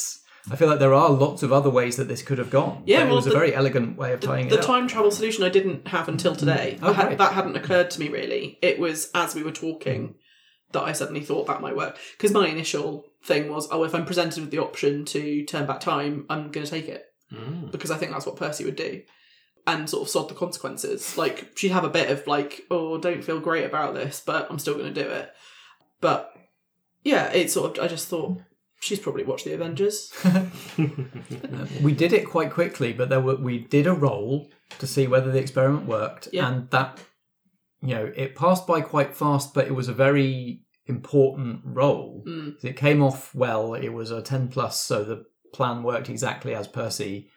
i 0.51 0.55
feel 0.57 0.69
like 0.71 0.79
there 0.83 0.97
are 1.01 1.09
lots 1.25 1.41
of 1.43 1.49
other 1.53 1.69
ways 1.79 1.95
that 1.97 2.07
this 2.11 2.23
could 2.27 2.39
have 2.43 2.49
gone 2.59 2.75
Yeah, 2.85 2.99
but 2.99 3.03
it 3.03 3.07
well, 3.07 3.15
was 3.21 3.27
a 3.27 3.39
very 3.41 3.53
elegant 3.61 3.89
way 4.01 4.11
of 4.15 4.19
tying 4.19 4.47
the 4.49 4.55
it 4.55 4.59
up 4.61 4.65
time 4.73 4.87
travel 4.93 5.11
solution 5.19 5.41
I 5.49 5.49
didn't 5.57 5.87
have 5.95 6.07
until 6.13 6.35
today. 6.35 6.67
Oh, 6.81 6.89
I 6.89 6.93
had, 6.99 7.17
that 7.21 7.33
hadn't 7.39 7.55
occurred 7.61 7.89
to 7.91 7.99
me 8.01 8.07
really. 8.19 8.43
It 8.69 8.75
was 8.85 8.97
as 9.23 9.29
we 9.35 9.43
were 9.47 9.57
talking 9.65 10.01
that 10.73 10.83
I 10.89 10.93
suddenly 10.99 11.23
thought 11.27 11.45
that 11.47 11.61
might 11.65 11.77
work. 11.83 11.93
Because 12.13 12.31
my 12.39 12.47
initial 12.55 12.89
thing 13.29 13.43
was, 13.53 13.67
oh, 13.71 13.83
if 13.87 13.93
I'm 13.95 14.05
presented 14.11 14.41
with 14.41 14.51
the 14.51 14.63
option 14.67 15.05
to 15.13 15.21
turn 15.51 15.65
back 15.67 15.79
time, 15.79 16.13
I'm 16.31 16.49
going 16.53 16.65
to 16.65 16.71
take 16.77 16.89
it 16.97 17.03
Mm. 17.31 17.71
because 17.71 17.91
I 17.91 17.97
think 17.97 18.11
that's 18.11 18.27
what 18.27 18.35
Percy 18.43 18.63
would 18.65 18.75
do. 18.75 18.93
And 19.65 19.89
sort 19.89 20.03
of 20.03 20.09
sod 20.09 20.29
the 20.29 20.35
consequences. 20.35 21.17
Like 21.17 21.51
she'd 21.55 21.71
have 21.71 21.85
a 21.85 21.89
bit 21.89 22.11
of 22.11 22.27
like, 22.27 22.63
oh, 22.69 22.97
don't 22.97 23.23
feel 23.23 23.39
great 23.39 23.63
about 23.65 23.93
this, 23.93 24.21
but 24.25 24.47
I'm 24.49 24.59
still 24.59 24.73
going 24.77 24.93
to 24.93 25.03
do 25.03 25.09
it. 25.09 25.31
But 26.01 26.33
yeah, 27.03 27.31
it 27.31 27.49
sort 27.49 27.77
of. 27.77 27.83
I 27.83 27.87
just 27.87 28.09
thought 28.09 28.41
she's 28.81 28.99
probably 28.99 29.23
watched 29.23 29.45
the 29.45 29.53
Avengers. 29.53 30.11
we 31.81 31.93
did 31.93 32.13
it 32.13 32.27
quite 32.29 32.51
quickly, 32.51 32.93
but 32.93 33.09
there 33.09 33.21
were 33.21 33.35
we 33.35 33.59
did 33.59 33.87
a 33.87 33.93
roll 33.93 34.49
to 34.79 34.87
see 34.87 35.07
whether 35.07 35.31
the 35.31 35.39
experiment 35.39 35.85
worked, 35.85 36.27
Yeah. 36.31 36.49
and 36.51 36.69
that 36.71 36.99
you 37.81 37.95
know 37.95 38.11
it 38.15 38.35
passed 38.35 38.67
by 38.67 38.81
quite 38.81 39.15
fast, 39.15 39.53
but 39.53 39.67
it 39.67 39.75
was 39.75 39.87
a 39.87 39.93
very 39.93 40.63
important 40.87 41.61
roll. 41.63 42.23
Mm. 42.27 42.63
It 42.63 42.75
came 42.75 43.01
off 43.01 43.33
well. 43.33 43.73
It 43.73 43.89
was 43.89 44.11
a 44.11 44.21
ten 44.21 44.49
plus, 44.49 44.81
so 44.81 45.03
the 45.03 45.25
plan 45.53 45.83
worked 45.83 46.09
exactly 46.09 46.53
as 46.55 46.67
Percy 46.67 47.29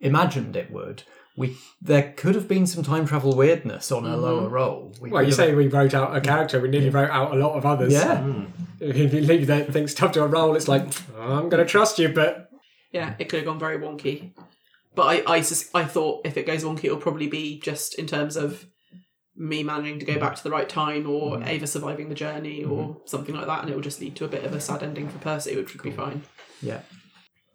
imagined 0.00 0.56
it 0.56 0.70
would. 0.70 1.02
We 1.36 1.56
there 1.80 2.12
could 2.16 2.34
have 2.34 2.46
been 2.46 2.66
some 2.66 2.82
time 2.82 3.06
travel 3.06 3.34
weirdness 3.34 3.90
on 3.90 4.04
a 4.04 4.10
Mhm. 4.16 4.20
lower 4.20 4.48
roll. 4.48 4.94
We 5.00 5.10
Well, 5.10 5.22
you 5.22 5.32
say 5.32 5.54
we 5.54 5.66
wrote 5.66 5.94
out 5.94 6.14
a 6.14 6.20
character, 6.20 6.60
we 6.60 6.68
nearly 6.68 6.90
wrote 6.90 7.10
out 7.10 7.32
a 7.32 7.36
lot 7.36 7.54
of 7.56 7.64
others. 7.64 7.92
yeah. 7.92 8.18
Mm. 8.18 8.46
If 8.80 8.96
you 8.96 9.08
leave 9.20 9.46
that 9.46 9.72
things 9.72 9.94
tough 9.94 10.12
to 10.12 10.24
a 10.24 10.26
roll, 10.26 10.54
it's 10.56 10.68
like, 10.68 10.86
"Oh, 11.16 11.22
I'm 11.38 11.48
going 11.48 11.64
to 11.64 11.70
trust 11.70 11.98
you, 11.98 12.08
but 12.08 12.48
Yeah, 12.92 13.14
it 13.18 13.30
could 13.30 13.38
have 13.38 13.46
gone 13.46 13.58
very 13.58 13.78
wonky. 13.78 14.32
But 14.94 15.04
I, 15.26 15.36
I, 15.36 15.40
sus- 15.40 15.70
I 15.74 15.84
thought 15.84 16.26
if 16.26 16.36
it 16.36 16.44
goes 16.46 16.62
wonky, 16.64 16.84
it'll 16.84 16.98
probably 16.98 17.26
be 17.28 17.58
just 17.60 17.94
in 17.98 18.06
terms 18.06 18.36
of 18.36 18.66
me 19.34 19.62
managing 19.62 19.98
to 20.00 20.04
go 20.04 20.18
back 20.18 20.34
to 20.36 20.42
the 20.42 20.50
right 20.50 20.68
time 20.68 21.08
or 21.08 21.42
Ada 21.42 21.66
surviving 21.66 22.10
the 22.10 22.14
journey 22.14 22.62
or 22.64 22.98
something 23.06 23.34
like 23.34 23.46
that. 23.46 23.62
And 23.62 23.70
it 23.70 23.74
will 23.74 23.80
just 23.82 23.98
lead 24.02 24.14
to 24.16 24.26
a 24.26 24.28
bit 24.28 24.44
of 24.44 24.52
a 24.54 24.60
sad 24.60 24.82
ending 24.82 25.08
for 25.08 25.16
Percy, 25.18 25.56
which 25.56 25.72
would 25.72 25.82
be 25.82 25.90
fine. 25.92 26.20
Yeah. 26.60 26.80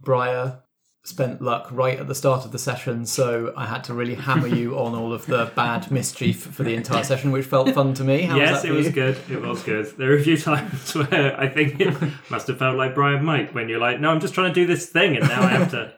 Brier 0.01 0.63
spent 1.07 1.41
luck 1.41 1.69
right 1.71 1.97
at 1.99 2.07
the 2.07 2.13
start 2.15 2.43
of 2.43 2.51
the 2.51 2.59
session, 2.59 3.05
so 3.05 3.53
I 3.55 3.65
had 3.65 3.85
to 3.85 3.93
really 3.93 4.15
hammer 4.15 4.47
you 4.47 4.77
on 4.77 4.93
all 4.93 5.13
of 5.13 5.25
the 5.25 5.49
bad 5.55 5.89
mischief 5.97 6.41
for 6.41 6.63
the 6.63 6.73
entire 6.75 7.03
session, 7.03 7.31
which 7.31 7.45
felt 7.45 7.69
fun 7.73 7.93
to 7.93 8.03
me. 8.03 8.23
How 8.23 8.37
was 8.37 8.49
yes, 8.49 8.61
that 8.61 8.67
it 8.67 8.73
was 8.73 8.87
you? 8.87 8.91
good. 8.91 9.17
It 9.29 9.41
was 9.41 9.63
good. 9.63 9.85
There 9.97 10.09
were 10.09 10.17
a 10.17 10.21
few 10.21 10.37
times 10.37 10.93
where 10.95 11.39
I 11.39 11.47
think 11.47 11.79
it 11.79 11.95
must 12.29 12.47
have 12.47 12.59
felt 12.59 12.75
like 12.75 12.93
Brian 12.93 13.23
Mike 13.23 13.55
when 13.55 13.69
you're 13.69 13.79
like, 13.79 14.01
no, 14.01 14.09
I'm 14.09 14.19
just 14.19 14.33
trying 14.33 14.53
to 14.53 14.53
do 14.53 14.67
this 14.67 14.87
thing, 14.87 15.15
and 15.15 15.27
now 15.27 15.43
I 15.43 15.47
have 15.49 15.71
to. 15.71 15.93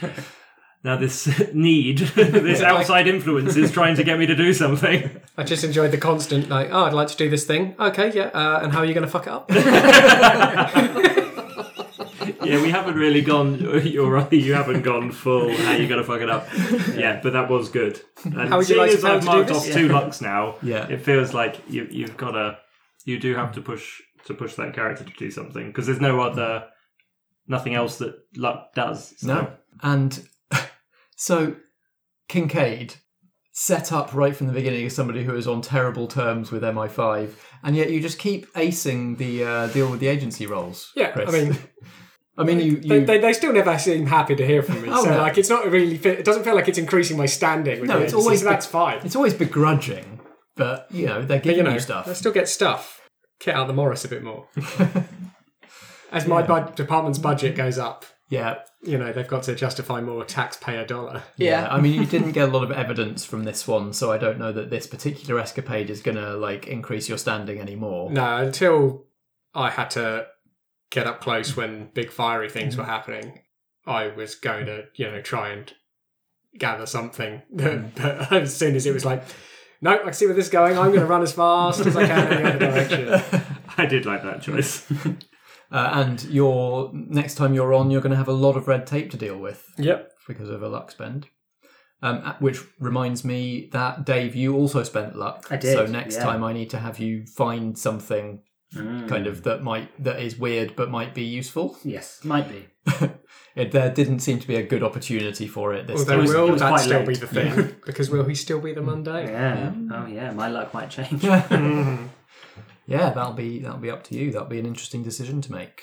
Now 0.82 0.96
this 0.98 1.26
need, 1.54 1.96
this 1.98 2.60
Yeah, 2.60 2.72
like- 2.72 2.80
outside 2.80 3.08
influence 3.08 3.56
is 3.56 3.72
trying 3.72 3.96
to 3.96 4.04
get 4.04 4.18
me 4.18 4.26
to 4.26 4.36
do 4.36 4.52
something. 4.52 5.08
I 5.38 5.42
just 5.42 5.64
enjoyed 5.64 5.92
the 5.92 5.96
constant, 5.96 6.50
like, 6.50 6.68
oh, 6.70 6.84
I'd 6.84 6.92
like 6.92 7.08
to 7.08 7.16
do 7.16 7.30
this 7.30 7.46
thing. 7.46 7.74
Okay, 7.80 8.12
yeah, 8.12 8.24
uh, 8.24 8.60
and 8.62 8.70
how 8.70 8.80
are 8.80 8.84
you 8.84 8.92
going 8.92 9.06
to 9.06 9.10
fuck 9.10 9.26
it 9.26 9.32
up? 9.32 11.23
Yeah, 12.46 12.62
we 12.62 12.70
haven't 12.70 12.96
really 12.96 13.20
gone. 13.22 13.58
You're 13.84 14.10
right. 14.10 14.32
You 14.32 14.54
haven't 14.54 14.82
gone 14.82 15.10
full. 15.12 15.54
How 15.56 15.72
you 15.72 15.88
gonna 15.88 16.04
fuck 16.04 16.20
it 16.20 16.30
up? 16.30 16.46
Yeah, 16.96 17.20
but 17.22 17.32
that 17.34 17.48
was 17.50 17.68
good. 17.68 18.00
And 18.24 18.48
How 18.48 18.58
would 18.58 18.68
you 18.68 18.74
seeing 18.74 18.78
like 18.80 18.90
to 18.90 18.96
as 18.96 19.00
plan 19.00 19.14
I've 19.16 19.20
to 19.20 19.26
do 19.26 19.32
marked 19.32 19.48
this? 19.48 19.58
off 19.68 19.72
two 19.74 19.88
lucks 19.88 20.20
now, 20.20 20.56
Yeah. 20.62 20.86
it 20.88 21.00
feels 21.02 21.32
like 21.34 21.60
you, 21.68 21.86
you've 21.90 22.16
got 22.16 22.32
to. 22.32 22.58
You 23.06 23.18
do 23.18 23.34
have 23.34 23.52
to 23.52 23.60
push 23.60 24.00
to 24.26 24.34
push 24.34 24.54
that 24.54 24.74
character 24.74 25.04
to 25.04 25.12
do 25.18 25.30
something 25.30 25.66
because 25.66 25.86
there's 25.86 26.00
no 26.00 26.20
other, 26.20 26.64
nothing 27.46 27.74
else 27.74 27.98
that 27.98 28.14
luck 28.36 28.74
does. 28.74 29.12
So. 29.18 29.26
No. 29.26 29.52
And 29.82 30.26
so, 31.16 31.56
Kincaid, 32.28 32.94
set 33.52 33.92
up 33.92 34.14
right 34.14 34.34
from 34.34 34.46
the 34.46 34.52
beginning 34.52 34.86
as 34.86 34.94
somebody 34.96 35.24
who 35.24 35.36
is 35.36 35.46
on 35.46 35.60
terrible 35.60 36.06
terms 36.08 36.50
with 36.50 36.62
MI5, 36.62 37.30
and 37.62 37.76
yet 37.76 37.90
you 37.90 38.00
just 38.00 38.18
keep 38.18 38.50
acing 38.54 39.18
the 39.18 39.44
uh, 39.44 39.66
deal 39.68 39.90
with 39.90 40.00
the 40.00 40.06
agency 40.08 40.46
roles. 40.46 40.90
Yeah, 40.96 41.10
Chris. 41.12 41.28
I 41.28 41.32
mean, 41.32 41.58
I 42.36 42.42
mean, 42.44 42.58
you, 42.60 42.76
they, 42.80 42.98
you 43.00 43.06
they, 43.06 43.18
they 43.18 43.32
still 43.32 43.52
never 43.52 43.78
seem 43.78 44.06
happy 44.06 44.34
to 44.34 44.44
hear 44.46 44.62
from 44.62 44.82
me. 44.82 44.88
Oh, 44.90 45.04
so 45.04 45.10
no. 45.10 45.18
like, 45.18 45.38
it's 45.38 45.48
not 45.48 45.66
really. 45.70 45.94
It 45.96 46.24
doesn't 46.24 46.42
feel 46.44 46.54
like 46.56 46.66
it's 46.68 46.78
increasing 46.78 47.16
my 47.16 47.26
standing. 47.26 47.80
With 47.80 47.88
No, 47.88 47.96
it's 47.98 48.12
agency, 48.12 48.16
always 48.24 48.40
so 48.42 48.48
that's 48.48 48.66
fine. 48.66 49.00
it's 49.04 49.14
always 49.16 49.34
begrudging, 49.34 50.20
but 50.56 50.86
you 50.90 51.06
know 51.06 51.22
they're 51.22 51.38
But, 51.38 51.44
giving 51.44 51.58
you 51.58 51.62
know, 51.62 51.70
you 51.70 51.76
I 51.76 51.80
stuff. 51.80 52.16
still 52.16 52.32
get 52.32 52.48
stuff. 52.48 53.00
Kit 53.38 53.54
out 53.54 53.66
the 53.68 53.72
Morris 53.72 54.04
a 54.04 54.08
bit 54.08 54.22
more. 54.24 54.48
As 56.12 56.26
my 56.28 56.42
bud- 56.42 56.76
department's 56.76 57.18
budget 57.18 57.56
goes 57.56 57.76
up, 57.78 58.04
Yeah, 58.28 58.58
you 58.82 58.96
know 58.98 59.12
they've 59.12 59.26
got 59.26 59.42
to 59.44 59.54
justify 59.54 60.00
more 60.00 60.24
taxpayer 60.24 60.84
dollar. 60.84 61.22
Yeah. 61.36 61.66
I 61.70 61.80
mean, 61.80 61.94
you 62.00 62.06
didn't 62.06 62.32
get 62.32 62.48
a 62.48 62.52
lot 62.52 62.62
of 62.62 62.70
evidence 62.70 63.24
from 63.24 63.42
this 63.44 63.66
one, 63.66 63.92
so 63.92 64.12
I 64.12 64.18
don't 64.18 64.38
know 64.38 64.52
that 64.52 64.70
this 64.70 64.86
particular 64.86 65.40
escapade 65.40 65.90
is 65.90 66.00
going 66.02 66.16
to 66.16 66.36
like 66.36 66.66
increase 66.68 67.08
your 67.08 67.18
standing 67.18 67.58
anymore. 67.60 68.10
No, 68.12 68.36
until 68.38 69.06
I 69.54 69.70
had 69.70 69.90
to 69.92 70.26
get 70.90 71.06
up 71.06 71.20
close 71.20 71.56
when 71.56 71.90
big 71.94 72.10
fiery 72.10 72.48
things 72.48 72.76
were 72.76 72.84
happening, 72.84 73.40
I 73.86 74.08
was 74.08 74.34
going 74.34 74.66
to, 74.66 74.84
you 74.94 75.10
know, 75.10 75.20
try 75.20 75.50
and 75.50 75.72
gather 76.58 76.86
something. 76.86 77.42
but 77.52 77.98
as 78.32 78.56
soon 78.56 78.76
as 78.76 78.86
it 78.86 78.94
was 78.94 79.04
like, 79.04 79.22
no, 79.80 79.92
I 79.92 79.98
can 79.98 80.12
see 80.12 80.26
where 80.26 80.34
this 80.34 80.46
is 80.46 80.50
going, 80.50 80.78
I'm 80.78 80.88
going 80.88 81.00
to 81.00 81.06
run 81.06 81.22
as 81.22 81.32
fast 81.32 81.80
as 81.80 81.96
I 81.96 82.06
can 82.06 82.32
in 82.32 82.42
the 82.42 82.48
other 82.48 82.58
direction. 82.58 83.42
I 83.76 83.86
did 83.86 84.06
like 84.06 84.22
that 84.22 84.40
choice. 84.40 84.90
Uh, 85.70 85.90
and 85.94 86.22
your 86.24 86.90
next 86.94 87.34
time 87.34 87.52
you're 87.54 87.74
on, 87.74 87.90
you're 87.90 88.00
going 88.00 88.12
to 88.12 88.16
have 88.16 88.28
a 88.28 88.32
lot 88.32 88.56
of 88.56 88.68
red 88.68 88.86
tape 88.86 89.10
to 89.10 89.16
deal 89.16 89.36
with 89.36 89.66
Yep. 89.76 90.12
because 90.28 90.48
of 90.48 90.62
a 90.62 90.68
luck 90.68 90.90
spend. 90.90 91.26
Um, 92.02 92.34
which 92.38 92.60
reminds 92.78 93.24
me 93.24 93.70
that 93.72 94.04
Dave, 94.04 94.34
you 94.34 94.54
also 94.54 94.82
spent 94.82 95.16
luck. 95.16 95.46
I 95.50 95.56
did, 95.56 95.72
So 95.74 95.86
next 95.86 96.16
yeah. 96.16 96.24
time, 96.24 96.44
I 96.44 96.52
need 96.52 96.68
to 96.70 96.78
have 96.78 96.98
you 96.98 97.24
find 97.26 97.78
something 97.78 98.42
Mm. 98.74 99.08
kind 99.08 99.26
of 99.26 99.42
that 99.44 99.62
might 99.62 99.88
that 100.02 100.20
is 100.20 100.38
weird 100.38 100.74
but 100.76 100.90
might 100.90 101.14
be 101.14 101.22
useful. 101.22 101.76
Yes, 101.84 102.20
might 102.24 102.48
be. 102.48 102.66
It, 103.56 103.70
there 103.70 103.88
didn't 103.88 104.18
seem 104.18 104.40
to 104.40 104.48
be 104.48 104.56
a 104.56 104.64
good 104.64 104.82
opportunity 104.82 105.46
for 105.46 105.74
it 105.74 105.86
this 105.86 106.00
Although 106.00 106.12
time. 106.14 106.20
was- 106.22 106.34
it 106.34 106.36
will 106.38 106.50
was 106.50 106.60
that 106.60 106.80
still 106.80 106.98
late. 106.98 107.08
be 107.08 107.14
the 107.14 107.26
thing? 107.28 107.76
Because 107.86 108.10
will 108.10 108.24
he 108.24 108.34
still 108.34 108.60
be 108.60 108.72
the 108.74 108.82
Mundane? 108.82 109.28
Yeah. 109.28 109.72
Oh, 109.92 110.06
yeah. 110.06 110.32
My 110.32 110.48
luck 110.48 110.74
might 110.74 110.90
change. 110.90 111.22
Mhm. 111.22 112.08
yeah, 112.88 113.10
that'll 113.10 113.32
be 113.34 113.60
that'll 113.60 113.78
be 113.78 113.90
up 113.90 114.02
to 114.04 114.16
you. 114.16 114.32
That'll 114.32 114.48
be 114.48 114.58
an 114.58 114.66
interesting 114.66 115.04
decision 115.04 115.40
to 115.42 115.52
make. 115.52 115.82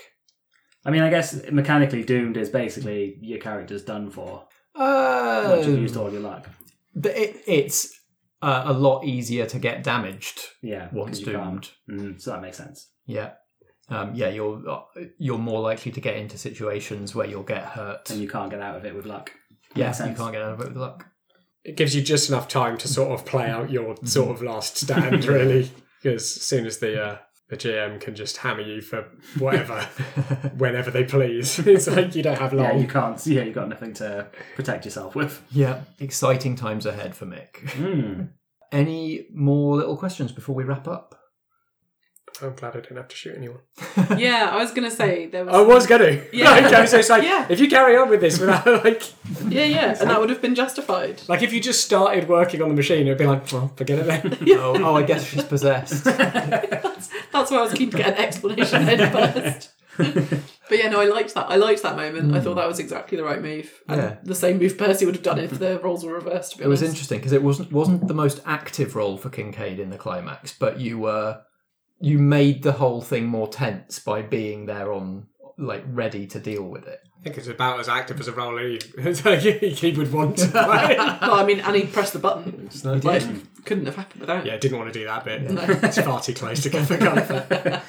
I 0.86 0.91
mean, 0.91 1.01
I 1.01 1.10
guess 1.10 1.50
mechanically 1.50 2.03
doomed 2.03 2.36
is 2.36 2.50
basically 2.50 3.17
your 3.21 3.39
character's 3.39 3.83
done 3.83 4.10
for 4.12 4.48
Uh, 4.75 5.45
once 5.55 5.65
you've 5.67 5.79
used 5.79 5.95
all 5.95 6.12
your 6.12 6.21
luck. 6.21 6.48
the- 6.93 7.15
it, 7.24 7.38
it's 7.48 7.93
uh, 8.41 8.63
a 8.65 8.74
lot 8.74 9.05
easier 9.05 9.45
to 9.45 9.60
get 9.60 9.83
damaged 9.83 10.39
Yeah. 10.62 10.89
once 10.91 11.19
you 11.19 11.25
can't. 11.27 11.71
doomed. 11.88 12.12
Mm, 12.15 12.21
so 12.21 12.31
that 12.31 12.41
makes 12.41 12.57
sense. 12.57 12.89
Yeah, 13.05 13.31
um, 13.89 14.15
yeah, 14.15 14.29
you're 14.29 14.62
uh, 14.69 14.81
you're 15.17 15.38
more 15.38 15.60
likely 15.62 15.91
to 15.91 16.01
get 16.01 16.15
into 16.15 16.38
situations 16.38 17.13
where 17.13 17.27
you'll 17.27 17.43
get 17.43 17.63
hurt. 17.63 18.10
And 18.10 18.19
you 18.21 18.27
can't 18.29 18.50
get 18.50 18.62
out 18.62 18.75
of 18.77 18.86
it 18.86 18.95
with 18.95 19.05
luck. 19.05 19.31
yeah, 19.75 19.89
you 20.07 20.15
can't 20.15 20.31
get 20.31 20.41
out 20.41 20.53
of 20.53 20.62
it 20.62 20.67
with 20.69 20.77
luck. 20.77 21.07
It 21.63 21.75
gives 21.77 21.95
you 21.95 22.01
just 22.01 22.29
enough 22.29 22.48
time 22.48 22.77
to 22.79 22.88
sort 22.88 23.12
of 23.12 23.25
play 23.25 23.48
out 23.50 23.69
your 23.69 23.95
sort 24.05 24.31
of 24.31 24.41
last 24.41 24.77
stand, 24.77 25.25
really. 25.36 25.69
Because 26.01 26.24
as 26.38 26.41
soon 26.41 26.65
as 26.65 26.79
the 26.79 27.03
uh, 27.03 27.17
the 27.51 27.58
GM 27.58 28.00
can 28.00 28.15
just 28.15 28.38
hammer 28.38 28.62
you 28.62 28.81
for 28.81 29.05
whatever, 29.38 29.81
whenever 30.58 30.89
they 30.89 31.03
please, 31.03 31.60
it's 31.67 31.86
like 31.86 32.15
you 32.15 32.24
don't 32.24 32.39
have 32.39 32.53
long. 32.53 32.65
Yeah, 32.65 32.75
you 32.77 32.88
can't. 32.88 33.27
Yeah, 33.27 33.41
you've 33.43 33.53
got 33.55 33.67
nothing 33.67 33.93
to 33.96 34.27
protect 34.55 34.86
yourself 34.86 35.15
with. 35.15 35.43
Yeah, 35.51 35.81
exciting 36.00 36.55
times 36.55 36.86
ahead 36.86 37.13
for 37.13 37.25
Mick. 37.25 37.51
Mm. 37.72 38.29
Any 38.72 39.27
more 39.34 39.75
little 39.75 39.98
questions 39.98 40.31
before 40.31 40.55
we 40.55 40.63
wrap 40.63 40.88
up? 40.88 41.17
I'm 42.41 42.55
glad 42.55 42.75
I 42.75 42.79
didn't 42.79 42.96
have 42.98 43.10
to 43.10 43.15
shoot 43.15 43.36
anyone. 43.36 43.60
yeah, 44.17 44.50
I 44.51 44.55
was 44.55 44.72
gonna 44.72 44.89
say 44.89 45.25
there 45.27 45.43
was. 45.43 45.53
I 45.53 45.62
was 45.62 45.86
gonna. 45.86 46.22
Yeah. 46.31 46.65
okay, 46.65 46.86
so 46.86 46.98
it's 47.00 47.10
like 47.10 47.24
Yeah. 47.24 47.46
if 47.50 47.60
you 47.60 47.67
carry 47.70 47.98
on 47.98 48.10
with 48.10 48.22
this 48.22 48.39
without 48.39 48.65
like 48.65 49.03
Yeah, 49.50 49.65
yeah, 49.65 49.98
and 50.00 50.10
that 50.10 50.20
would 50.22 50.29
have 50.29 50.41
been 50.41 50.55
justified. 50.55 51.22
like 51.27 51.43
if 51.43 51.51
you 51.51 51.60
just 51.60 51.84
started 51.84 52.29
working 52.29 52.62
on 52.62 52.70
the 52.70 52.75
machine, 52.75 53.08
it'd 53.08 53.17
be 53.17 53.25
like, 53.27 53.51
well, 53.51 53.67
forget 53.75 54.00
it 54.00 54.05
then. 54.05 54.38
oh, 54.58 54.81
oh, 54.81 54.96
I 54.96 55.03
guess 55.03 55.25
she's 55.25 55.43
possessed. 55.43 56.08
That's, 57.31 57.51
why 57.51 57.57
I 57.57 57.61
was 57.61 57.73
keen 57.73 57.89
to 57.91 57.97
get 57.97 58.17
an 58.17 58.23
explanation 58.23 58.88
in 58.88 59.00
first. 59.11 59.71
but 59.97 60.77
yeah, 60.77 60.89
no, 60.89 61.01
I 61.01 61.05
liked 61.05 61.33
that. 61.33 61.47
I 61.50 61.55
liked 61.55 61.83
that 61.83 61.95
moment. 61.95 62.35
I 62.35 62.39
thought 62.39 62.53
hmm. 62.53 62.59
that 62.59 62.67
was 62.67 62.79
exactly 62.79 63.17
the 63.17 63.23
right 63.23 63.41
move. 63.41 63.71
And 63.88 64.01
Yeah. 64.01 64.15
the 64.23 64.35
same 64.35 64.57
move 64.57 64.77
Percy 64.77 65.05
would 65.05 65.15
have 65.15 65.23
done 65.23 65.39
if 65.39 65.59
the 65.59 65.79
roles 65.79 66.05
were 66.05 66.13
reversed. 66.13 66.53
To 66.53 66.57
be 66.59 66.63
It 66.63 66.67
was 66.67 66.81
interesting 66.81 67.19
because 67.19 67.33
it 67.33 67.43
wasn't 67.43 67.71
wasn't 67.71 68.07
the 68.07 68.13
most 68.13 68.41
active 68.45 68.95
role 68.95 69.17
for 69.17 69.29
Kincaid 69.29 69.79
in 69.79 69.89
the 69.89 69.97
climax, 69.97 70.55
but 70.57 70.79
you 70.79 71.00
were 71.00 71.41
you 72.00 72.17
made 72.17 72.63
the 72.63 72.71
whole 72.73 73.01
thing 73.01 73.27
more 73.27 73.47
tense 73.47 74.00
by 74.00 74.21
being 74.21 74.65
there 74.65 74.91
on 74.91 75.27
like 75.61 75.83
ready 75.87 76.27
to 76.27 76.39
deal 76.39 76.63
with 76.63 76.87
it. 76.87 76.99
I 77.19 77.23
think 77.23 77.37
it's 77.37 77.47
about 77.47 77.79
as 77.79 77.87
active 77.87 78.19
as 78.19 78.27
a 78.27 78.31
role 78.31 78.57
he, 78.57 78.79
he 79.71 79.91
would 79.91 80.11
want 80.11 80.37
to 80.39 80.47
play. 80.51 80.95
well, 80.97 81.33
I 81.35 81.45
mean, 81.45 81.59
and 81.59 81.75
he 81.75 81.83
pressed 81.85 82.13
the 82.13 82.19
button. 82.19 82.69
No, 82.83 82.93
it 82.93 83.03
Like, 83.03 83.21
didn't. 83.21 83.65
couldn't 83.65 83.85
have 83.85 83.95
happened 83.95 84.21
without. 84.21 84.45
yeah, 84.45 84.57
didn't 84.57 84.77
want 84.79 84.91
to 84.91 84.99
do 84.99 85.05
that 85.05 85.23
bit. 85.23 85.43
No. 85.51 85.61
It's 85.83 86.01
far 86.01 86.19
too 86.21 86.33
close 86.33 86.63
to 86.63 86.69
get 86.69 86.87
the 86.87 86.97
gun 86.97 87.23
for. 87.23 87.81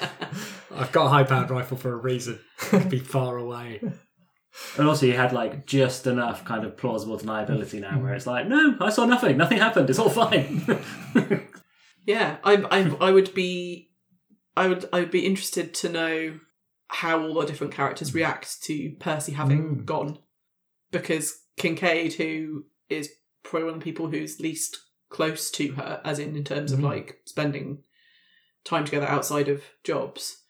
I've 0.77 0.93
got 0.93 1.07
a 1.07 1.09
high 1.09 1.25
powered 1.25 1.51
rifle 1.51 1.77
for 1.79 1.93
a 1.93 1.97
reason. 1.97 2.39
Could 2.59 2.89
be 2.91 2.99
far 2.99 3.37
away. 3.39 3.81
And 4.77 4.87
also, 4.87 5.07
you 5.07 5.15
had 5.15 5.33
like 5.33 5.65
just 5.67 6.07
enough 6.07 6.45
kind 6.45 6.65
of 6.67 6.77
plausible 6.77 7.19
deniability 7.19 7.81
now, 7.81 7.99
where 8.01 8.13
it's 8.15 8.27
like, 8.27 8.47
no, 8.49 8.77
I 8.81 8.91
saw 8.91 9.07
nothing. 9.07 9.39
Nothing 9.39 9.59
happened. 9.59 9.89
It's 9.89 9.99
all 9.99 10.11
fine. 10.11 10.67
Yeah, 12.05 12.37
I, 12.45 12.57
I, 12.71 13.09
I 13.09 13.11
would 13.13 13.33
be, 13.33 13.91
I 14.57 14.67
would, 14.69 14.87
I 14.93 15.01
would 15.01 15.11
be 15.11 15.25
interested 15.25 15.73
to 15.75 15.89
know 15.89 16.39
how 16.93 17.21
all 17.23 17.35
the 17.41 17.47
different 17.47 17.73
characters 17.73 18.15
react 18.15 18.63
to 18.65 18.91
Percy 19.01 19.33
having 19.33 19.77
Mm. 19.77 19.85
gone, 19.85 20.19
because 20.91 21.41
Kincaid, 21.57 22.15
who 22.15 22.67
is 22.89 23.11
probably 23.43 23.65
one 23.67 23.75
of 23.75 23.81
the 23.81 23.85
people 23.85 24.09
who's 24.09 24.41
least 24.41 24.79
close 25.09 25.51
to 25.53 25.73
her, 25.73 26.01
as 26.05 26.19
in 26.19 26.37
in 26.37 26.45
terms 26.45 26.71
of 26.73 26.79
Mm. 26.81 26.85
like 26.85 27.21
spending 27.25 27.83
time 28.65 28.85
together 28.85 29.07
outside 29.07 29.49
of 29.49 29.63
jobs, 29.85 30.43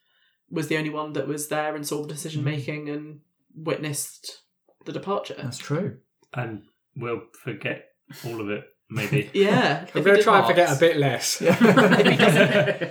was 0.51 0.69
the 0.69 0.77
only 0.77 0.91
one 0.91 1.13
that 1.15 1.27
was 1.29 1.49
there 1.49 1.75
and 1.75 1.87
saw 1.87 2.03
the 2.03 2.09
decision 2.13 2.45
making 2.45 2.89
and 2.89 3.21
witnessed 3.55 4.43
the 4.85 4.93
departure. 4.93 5.35
That's 5.37 5.59
true. 5.59 5.99
and 6.35 6.63
we'll 6.97 7.23
forget 7.45 7.91
all 8.27 8.41
of 8.41 8.49
it, 8.51 8.65
maybe. 8.91 9.31
Yeah, 9.35 9.83
if 9.89 9.97
I'm 9.97 10.03
going 10.03 10.17
to 10.17 10.23
try 10.23 10.39
and 10.39 10.47
forget 10.47 10.75
a 10.77 10.81
bit 10.81 10.97
less. 10.97 11.41
If 11.43 11.61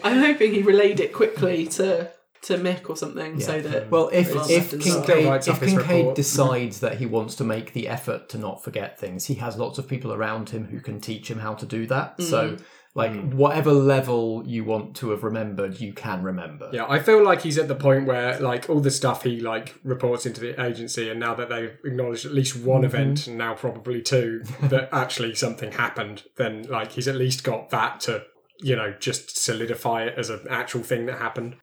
I'm 0.05 0.19
hoping 0.19 0.53
he 0.53 0.61
relayed 0.61 0.99
it 0.99 1.11
quickly 1.13 1.67
to 1.67 2.11
to 2.43 2.57
Mick 2.57 2.89
or 2.89 2.97
something, 2.97 3.39
Yeah. 3.39 3.45
so 3.45 3.61
that 3.61 3.83
hmm. 3.83 3.89
Well, 3.89 4.09
if 4.11 4.33
Well, 4.33 4.49
if 4.49 4.67
Still 4.67 4.79
Kincaid, 4.79 5.27
writes 5.27 5.47
if 5.47 5.59
his 5.59 5.73
Kincaid 5.73 5.97
report. 5.97 6.15
decides 6.15 6.79
that 6.79 6.97
he 6.97 7.05
wants 7.05 7.35
to 7.35 7.43
make 7.43 7.73
the 7.73 7.87
effort 7.87 8.29
to 8.29 8.37
not 8.37 8.63
forget 8.63 8.99
things, 8.99 9.25
he 9.25 9.35
has 9.35 9.57
lots 9.57 9.77
of 9.77 9.87
people 9.87 10.11
around 10.11 10.49
him 10.49 10.65
who 10.65 10.79
can 10.79 10.99
teach 10.99 11.29
him 11.29 11.39
how 11.39 11.53
to 11.53 11.65
do 11.65 11.85
that. 11.87 12.17
Mm. 12.17 12.23
So, 12.23 12.57
like 12.93 13.11
mm. 13.11 13.35
whatever 13.35 13.71
level 13.71 14.43
you 14.45 14.65
want 14.65 14.95
to 14.97 15.11
have 15.11 15.23
remembered, 15.23 15.79
you 15.79 15.93
can 15.93 16.23
remember. 16.23 16.69
Yeah, 16.73 16.85
I 16.89 16.99
feel 16.99 17.23
like 17.23 17.41
he's 17.41 17.57
at 17.57 17.67
the 17.67 17.75
point 17.75 18.05
where 18.05 18.39
like 18.39 18.69
all 18.69 18.79
the 18.79 18.91
stuff 18.91 19.23
he 19.23 19.39
like 19.39 19.75
reports 19.83 20.25
into 20.25 20.41
the 20.41 20.61
agency, 20.61 21.09
and 21.09 21.19
now 21.19 21.35
that 21.35 21.47
they've 21.47 21.77
acknowledged 21.85 22.25
at 22.25 22.33
least 22.33 22.57
one 22.57 22.81
mm-hmm. 22.81 22.85
event, 22.85 23.27
and 23.27 23.37
now 23.37 23.53
probably 23.53 24.01
two, 24.01 24.43
that 24.63 24.89
actually 24.91 25.35
something 25.35 25.71
happened, 25.73 26.23
then 26.37 26.63
like 26.63 26.93
he's 26.93 27.07
at 27.07 27.15
least 27.15 27.43
got 27.43 27.69
that 27.69 27.99
to 28.01 28.23
you 28.61 28.75
know 28.75 28.93
just 28.99 29.37
solidify 29.37 30.03
it 30.05 30.15
as 30.17 30.29
an 30.29 30.45
actual 30.49 30.81
thing 30.81 31.05
that 31.05 31.19
happened. 31.19 31.55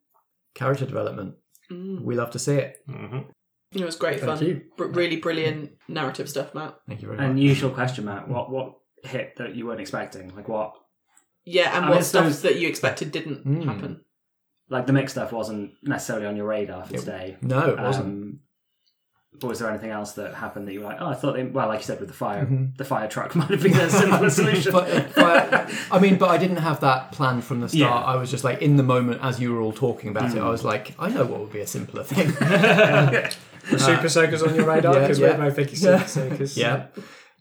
Character 0.59 0.85
development. 0.87 1.35
Mm. 1.71 2.03
We 2.03 2.17
love 2.17 2.31
to 2.33 2.39
see 2.39 2.55
it. 2.57 2.77
hmm 2.87 3.19
it 3.75 3.85
was 3.85 3.97
great 3.97 4.19
Thank 4.21 4.39
fun. 4.39 4.47
you. 4.47 4.63
Br- 4.79 4.87
really 4.87 5.17
brilliant 5.17 5.73
narrative 5.89 6.27
stuff, 6.31 6.55
Matt. 6.55 6.77
Thank 6.89 7.03
you 7.03 7.09
very 7.09 7.19
much. 7.21 7.29
Unusual 7.31 7.71
question, 7.71 8.07
Matt. 8.07 8.27
What 8.27 8.51
what 8.51 8.77
hit 9.05 9.37
that 9.37 9.55
you 9.55 9.67
weren't 9.67 9.81
expecting? 9.81 10.35
Like 10.35 10.49
what? 10.49 10.73
Yeah, 11.45 11.77
and 11.77 11.85
I 11.85 11.89
what 11.91 11.95
mean, 11.97 12.05
stuff 12.05 12.25
those- 12.25 12.43
that 12.43 12.59
you 12.59 12.67
expected 12.67 13.13
didn't 13.13 13.47
Mm. 13.47 13.65
happen. 13.67 14.05
Like 14.71 14.87
the 14.87 14.93
Mick's 14.95 15.13
stuff 15.13 15.33
wasn't 15.33 15.73
necessarily 15.83 16.27
on 16.27 16.37
your 16.37 16.47
radar 16.47 16.85
for 16.87 16.95
today. 16.97 17.37
no, 17.43 17.69
it 17.71 17.79
wasn't. 17.79 18.07
Um, 18.07 18.41
but 19.41 19.49
was 19.49 19.59
there 19.61 19.69
anything 19.71 19.91
else 19.91 20.13
that 20.13 20.35
happened 20.35 20.67
that 20.69 20.73
you 20.73 20.81
were 20.81 20.87
like, 20.87 20.99
oh, 21.01 21.07
I 21.09 21.15
thought, 21.15 21.35
they, 21.35 21.45
well, 21.45 21.69
like 21.69 21.81
you 21.81 21.85
said 21.85 21.99
with 22.01 22.09
the 22.09 22.15
fire, 22.15 22.45
Mhm. 22.47 22.77
the 22.77 22.85
fire 22.85 23.09
truck 23.09 23.35
might 23.41 23.51
have 23.51 23.63
been 23.63 23.77
a 23.77 23.89
simpler 23.91 24.31
solution. 24.31 24.73
But- 24.73 25.15
but- 25.15 25.71
I 25.91 25.99
mean, 25.99 26.17
but 26.19 26.31
I 26.31 26.39
didn't 26.39 26.57
have 26.59 26.81
that 26.81 27.13
plan 27.13 27.41
from 27.41 27.61
the 27.61 27.69
start. 27.69 27.81
Yeah. 27.81 28.13
I 28.13 28.17
was 28.17 28.31
just 28.31 28.45
like, 28.45 28.61
in 28.63 28.77
the 28.77 28.83
moment, 28.83 29.21
as 29.23 29.41
you 29.41 29.53
were 29.53 29.61
all 29.61 29.73
talking 29.73 30.11
about 30.11 30.31
it, 30.35 30.37
Mm. 30.39 30.45
I 30.45 30.49
was 30.51 30.65
like, 30.65 30.95
I 30.99 31.09
know 31.09 31.25
what 31.25 31.41
would 31.41 31.53
be 31.53 31.61
a 31.61 31.67
simpler 31.67 32.05
thing. 32.05 32.33
The 33.71 33.79
Super 33.79 34.09
Soakers 34.09 34.43
on 34.43 34.55
your 34.55 34.65
radar 34.65 34.95
because 34.99 35.19
yeah. 35.19 35.37
we're 35.37 35.45
both 35.47 35.57
thinking 35.57 35.79
Yeah. 35.79 36.05
Super 36.07 36.31
Soakers. 36.31 36.57
yeah. 36.57 36.87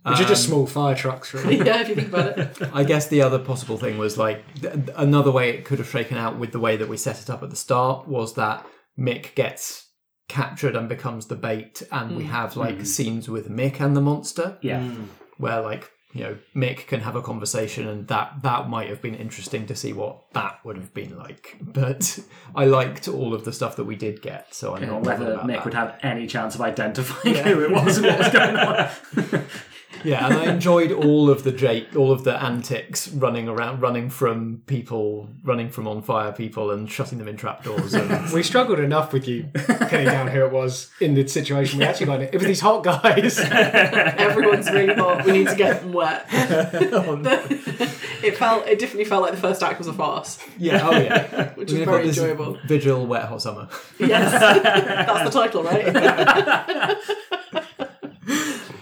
which 0.04 0.20
are 0.20 0.26
just 0.26 0.46
Um, 0.46 0.50
small 0.52 0.68
fire 0.68 0.96
trucks, 0.96 1.34
really. 1.34 1.58
yeah, 1.66 1.82
if 1.82 1.90
you 1.90 1.96
think 1.96 2.10
about 2.10 2.38
it. 2.38 2.58
I 2.74 2.84
guess 2.84 3.08
the 3.08 3.22
other 3.22 3.40
possible 3.40 3.78
thing 3.78 3.98
was 3.98 4.18
like 4.18 4.44
th- 4.62 4.74
another 4.96 5.32
way 5.32 5.50
it 5.52 5.64
could 5.66 5.80
have 5.80 5.90
shaken 5.90 6.18
out 6.18 6.38
with 6.38 6.52
the 6.52 6.60
way 6.60 6.76
that 6.78 6.88
we 6.90 6.98
set 6.98 7.22
it 7.22 7.30
up 7.30 7.44
at 7.44 7.50
the 7.50 7.56
start 7.56 8.08
was 8.10 8.34
that 8.36 8.66
Mick 9.00 9.36
gets 9.36 9.87
captured 10.28 10.76
and 10.76 10.90
becomes 10.90 11.28
the 11.28 11.36
bait, 11.36 11.84
and 11.92 12.16
we 12.16 12.24
mm. 12.24 12.28
have 12.28 12.58
like 12.58 12.80
mm. 12.80 12.86
scenes 12.86 13.30
with 13.30 13.50
Mick 13.50 13.80
and 13.80 13.96
the 13.96 14.02
monster 14.02 14.58
yeah. 14.62 14.82
Mm. 14.82 15.08
where 15.38 15.62
like 15.62 15.92
you 16.14 16.24
know 16.24 16.38
Mick 16.56 16.88
can 16.88 17.02
have 17.02 17.16
a 17.16 17.22
conversation, 17.22 17.88
and 17.88 18.08
that 18.08 18.42
that 18.42 18.70
might 18.70 18.90
have 18.90 19.02
been 19.02 19.16
interesting 19.16 19.66
to 19.68 19.76
see 19.76 19.94
what 19.94 20.32
that 20.34 20.60
would 20.64 20.78
have 20.78 20.94
been 20.94 21.18
like. 21.18 21.58
But 21.78 22.20
I 22.56 22.66
liked 22.66 23.08
all 23.08 23.34
of 23.34 23.46
the 23.46 23.54
stuff 23.54 23.76
that 23.76 23.86
we 23.86 23.96
did 23.96 24.22
get, 24.22 24.54
so 24.54 24.76
I'm 24.76 24.82
not 24.82 25.04
bothered 25.04 25.20
Whether 25.20 25.34
about 25.34 25.46
Mick 25.48 25.54
that. 25.54 25.66
would 25.66 25.74
have 25.74 26.00
any 26.02 26.28
chance 26.28 26.56
of 26.56 26.62
identifying 26.62 27.36
who 27.36 27.64
it 27.64 27.72
was 27.72 27.98
and 27.98 28.08
what 28.08 28.20
was 28.20 28.30
going 28.30 28.56
on. 28.58 29.46
Yeah, 30.04 30.26
and 30.26 30.34
I 30.36 30.52
enjoyed 30.52 30.92
all 30.92 31.30
of 31.30 31.44
the 31.44 31.52
Jake, 31.52 31.96
all 31.96 32.12
of 32.12 32.24
the 32.24 32.42
antics 32.42 33.08
running 33.10 33.48
around, 33.48 33.82
running 33.82 34.10
from 34.10 34.62
people, 34.66 35.30
running 35.44 35.70
from 35.70 35.88
on 35.88 36.02
fire 36.02 36.32
people, 36.32 36.72
and 36.72 36.90
shutting 36.90 37.18
them 37.18 37.28
in 37.28 37.38
trapdoors. 37.38 37.94
And 37.94 38.32
We 38.34 38.44
struggled 38.44 38.80
enough 38.80 39.14
with 39.14 39.28
you 39.28 39.50
pinning 39.90 40.08
down 40.08 40.28
who 40.28 40.46
it 40.46 40.52
was 40.52 40.92
in 41.00 41.16
the 41.16 41.28
situation 41.28 41.80
we 41.80 41.86
actually 41.86 42.08
got 42.08 42.22
in. 42.22 42.28
It 42.28 42.36
was 42.36 42.46
these 42.46 42.62
hot 42.62 42.84
guys. 42.84 43.40
Everyone's 43.40 44.70
really 44.70 44.94
hot. 44.94 45.26
We 45.26 45.32
need 45.32 45.48
to 45.48 45.56
get 45.56 45.82
them 45.82 45.94
wet. 45.94 46.26
it 46.32 48.38
felt. 48.38 48.68
It 48.68 48.80
definitely 48.80 49.06
felt 49.06 49.24
like 49.24 49.32
the 49.32 49.42
first 49.42 49.64
act 49.64 49.80
was 49.80 49.88
a 49.88 49.94
farce, 49.94 50.40
yeah, 50.58 50.88
oh 50.88 50.92
yeah, 50.92 51.54
which 51.54 51.72
We've 51.72 51.82
is 51.82 51.86
very 51.86 52.08
this 52.08 52.18
enjoyable. 52.18 52.58
Vigil, 52.68 53.06
wet 53.06 53.26
hot 53.26 53.42
summer. 53.42 53.68
Yes, 54.00 54.32
that's 54.32 55.24
the 55.24 55.30
title, 55.40 55.64
right? 55.64 56.98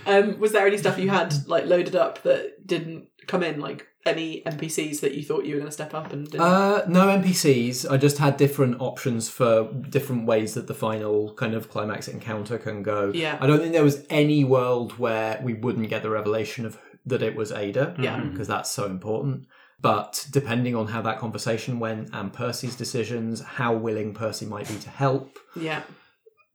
Um, 0.06 0.40
was 0.40 0.52
there 0.52 0.68
any 0.68 0.78
stuff 0.78 0.98
you 0.98 1.10
had 1.10 1.34
like 1.48 1.66
loaded 1.66 1.96
up 1.96 2.24
that 2.24 2.66
didn't 2.66 3.08
come 3.28 3.44
in, 3.44 3.60
like 3.60 3.88
any 4.06 4.44
NPCs 4.46 5.02
that 5.02 5.16
you 5.16 5.24
thought 5.24 5.46
you 5.46 5.54
were 5.56 5.60
going 5.60 5.70
to 5.70 5.74
step 5.74 5.94
up 5.94 6.14
and 6.14 6.30
didn't? 6.30 6.42
Uh, 6.42 6.86
no 6.88 7.08
NPCs. 7.08 7.90
I 7.90 7.98
just 7.98 8.18
had 8.20 8.38
different 8.38 8.80
options 8.80 9.30
for 9.30 9.72
different 9.90 10.26
ways 10.26 10.54
that 10.54 10.68
the 10.68 10.74
final 10.74 11.34
kind 11.34 11.54
of 11.54 11.70
climax 11.70 12.08
encounter 12.08 12.58
can 12.58 12.84
go. 12.84 13.12
Yeah. 13.14 13.38
I 13.42 13.48
don't 13.48 13.60
think 13.60 13.74
there 13.74 13.84
was 13.84 14.06
any 14.10 14.44
world 14.44 14.98
where 15.00 15.40
we 15.44 15.54
wouldn't 15.54 15.90
get 15.90 16.04
the 16.04 16.10
revelation 16.10 16.66
of 16.66 16.80
that 17.08 17.22
it 17.22 17.36
was 17.36 17.52
Ada. 17.52 17.96
Yeah. 18.00 18.20
because 18.20 18.48
that's 18.48 18.72
so 18.72 18.86
important. 18.86 19.46
But 19.82 20.26
depending 20.32 20.76
on 20.76 20.88
how 20.88 21.02
that 21.04 21.20
conversation 21.20 21.80
went 21.80 22.10
and 22.14 22.32
Percy's 22.32 22.76
decisions, 22.76 23.42
how 23.42 23.76
willing 23.76 24.14
Percy 24.14 24.46
might 24.46 24.68
be 24.68 24.78
to 24.80 24.90
help, 24.90 25.38
yeah, 25.56 25.84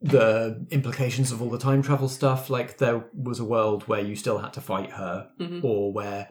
the 0.02 0.66
implications 0.70 1.30
of 1.32 1.42
all 1.42 1.50
the 1.50 1.58
time 1.58 1.82
travel 1.82 2.08
stuff. 2.08 2.48
Like 2.50 2.78
there 2.78 3.04
was 3.14 3.38
a 3.38 3.44
world 3.44 3.86
where 3.88 4.00
you 4.00 4.16
still 4.16 4.38
had 4.38 4.52
to 4.54 4.60
fight 4.60 4.92
her, 4.92 5.28
Mhm. 5.38 5.62
or 5.62 5.92
where, 5.92 6.28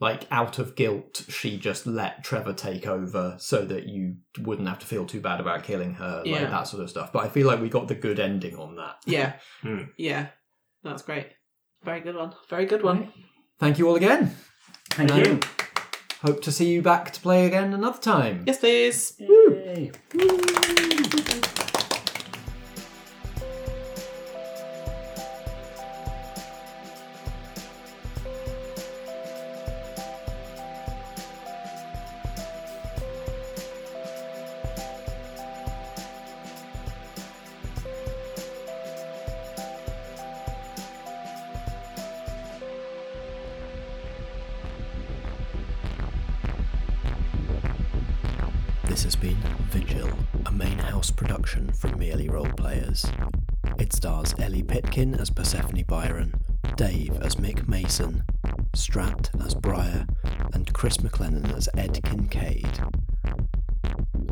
like, 0.00 0.26
out 0.30 0.58
of 0.58 0.74
guilt, 0.74 1.24
she 1.28 1.58
just 1.58 1.86
let 1.86 2.24
Trevor 2.24 2.52
take 2.54 2.86
over 2.86 3.36
so 3.38 3.64
that 3.66 3.86
you 3.86 4.16
wouldn't 4.40 4.68
have 4.68 4.78
to 4.80 4.86
feel 4.86 5.04
too 5.06 5.20
bad 5.20 5.38
about 5.40 5.62
killing 5.64 5.94
her, 5.94 6.22
Yeah. 6.24 6.40
like 6.40 6.50
that 6.50 6.62
sort 6.68 6.82
of 6.82 6.90
stuff. 6.90 7.12
But 7.12 7.24
I 7.24 7.28
feel 7.28 7.46
like 7.46 7.60
we 7.60 7.68
got 7.68 7.88
the 7.88 7.94
good 7.94 8.18
ending 8.18 8.56
on 8.56 8.76
that. 8.76 8.96
yeah, 9.06 9.34
Hmm. 9.62 9.82
yeah. 9.98 10.28
That's 10.82 11.02
great. 11.02 11.28
Very 11.82 12.00
good 12.00 12.14
one. 12.16 12.32
Very 12.48 12.66
good 12.66 12.82
one. 12.82 13.12
Thank 13.58 13.78
you 13.78 13.88
all 13.88 13.96
again. 13.96 14.34
Thank 14.90 15.10
And 15.12 15.26
you. 15.26 15.40
Hope 16.22 16.40
to 16.42 16.52
see 16.52 16.72
you 16.72 16.80
back 16.82 17.12
to 17.12 17.20
play 17.20 17.46
again 17.46 17.72
another 17.74 17.98
time. 18.00 18.44
Yes, 18.46 18.58
please. 18.58 19.14
Yay. 19.18 19.92
This 20.10 21.32
has 21.32 21.63
been 49.34 49.56
Vigil, 49.70 50.10
a 50.46 50.52
main 50.52 50.78
house 50.78 51.10
production 51.10 51.72
from 51.72 51.98
Merely 51.98 52.28
Role 52.28 52.50
Players. 52.56 53.06
It 53.78 53.92
stars 53.92 54.34
Ellie 54.38 54.62
Pitkin 54.62 55.14
as 55.14 55.30
Persephone 55.30 55.82
Byron, 55.84 56.34
Dave 56.76 57.20
as 57.20 57.36
Mick 57.36 57.68
Mason, 57.68 58.24
Strat 58.72 59.30
as 59.44 59.54
Brier, 59.54 60.06
and 60.52 60.72
Chris 60.72 60.98
McLennan 60.98 61.54
as 61.56 61.68
Ed 61.76 62.00
Kincaid. 62.04 62.78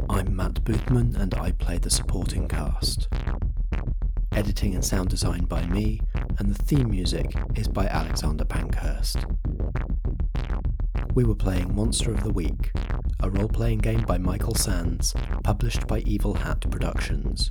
I'm 0.08 0.34
Matt 0.34 0.64
Boothman 0.64 1.16
and 1.16 1.34
I 1.34 1.52
play 1.52 1.78
the 1.78 1.90
supporting 1.90 2.48
cast. 2.48 3.08
Editing 4.32 4.74
and 4.74 4.84
sound 4.84 5.08
design 5.10 5.44
by 5.44 5.66
me, 5.66 6.00
and 6.38 6.54
the 6.54 6.62
theme 6.62 6.90
music 6.90 7.34
is 7.54 7.68
by 7.68 7.86
Alexander 7.86 8.44
Pankhurst. 8.44 9.24
We 11.14 11.24
were 11.24 11.34
playing 11.34 11.74
Monster 11.74 12.12
of 12.12 12.22
the 12.22 12.32
Week, 12.32 12.72
a 13.22 13.30
role 13.30 13.48
playing 13.48 13.78
game 13.78 14.02
by 14.02 14.18
Michael 14.18 14.54
Sands, 14.54 15.14
published 15.44 15.86
by 15.86 16.00
Evil 16.00 16.34
Hat 16.34 16.68
Productions. 16.70 17.50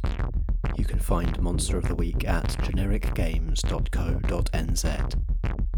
You 0.78 0.84
can 0.84 1.00
find 1.00 1.42
Monster 1.42 1.78
of 1.78 1.88
the 1.88 1.96
Week 1.96 2.28
at 2.28 2.44
genericgames.co.nz. 2.44 5.16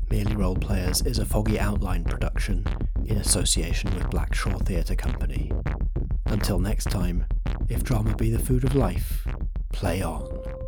Merely 0.09 0.35
Role 0.35 0.55
Players 0.55 1.03
is 1.03 1.19
a 1.19 1.25
Foggy 1.25 1.59
Outline 1.59 2.03
production 2.03 2.65
in 3.05 3.17
association 3.17 3.93
with 3.93 4.09
Blackshaw 4.09 4.65
Theatre 4.65 4.95
Company. 4.95 5.51
Until 6.25 6.57
next 6.59 6.85
time, 6.85 7.25
if 7.69 7.83
drama 7.83 8.15
be 8.15 8.31
the 8.31 8.39
food 8.39 8.63
of 8.63 8.73
life, 8.75 9.27
play 9.71 10.01
on. 10.01 10.62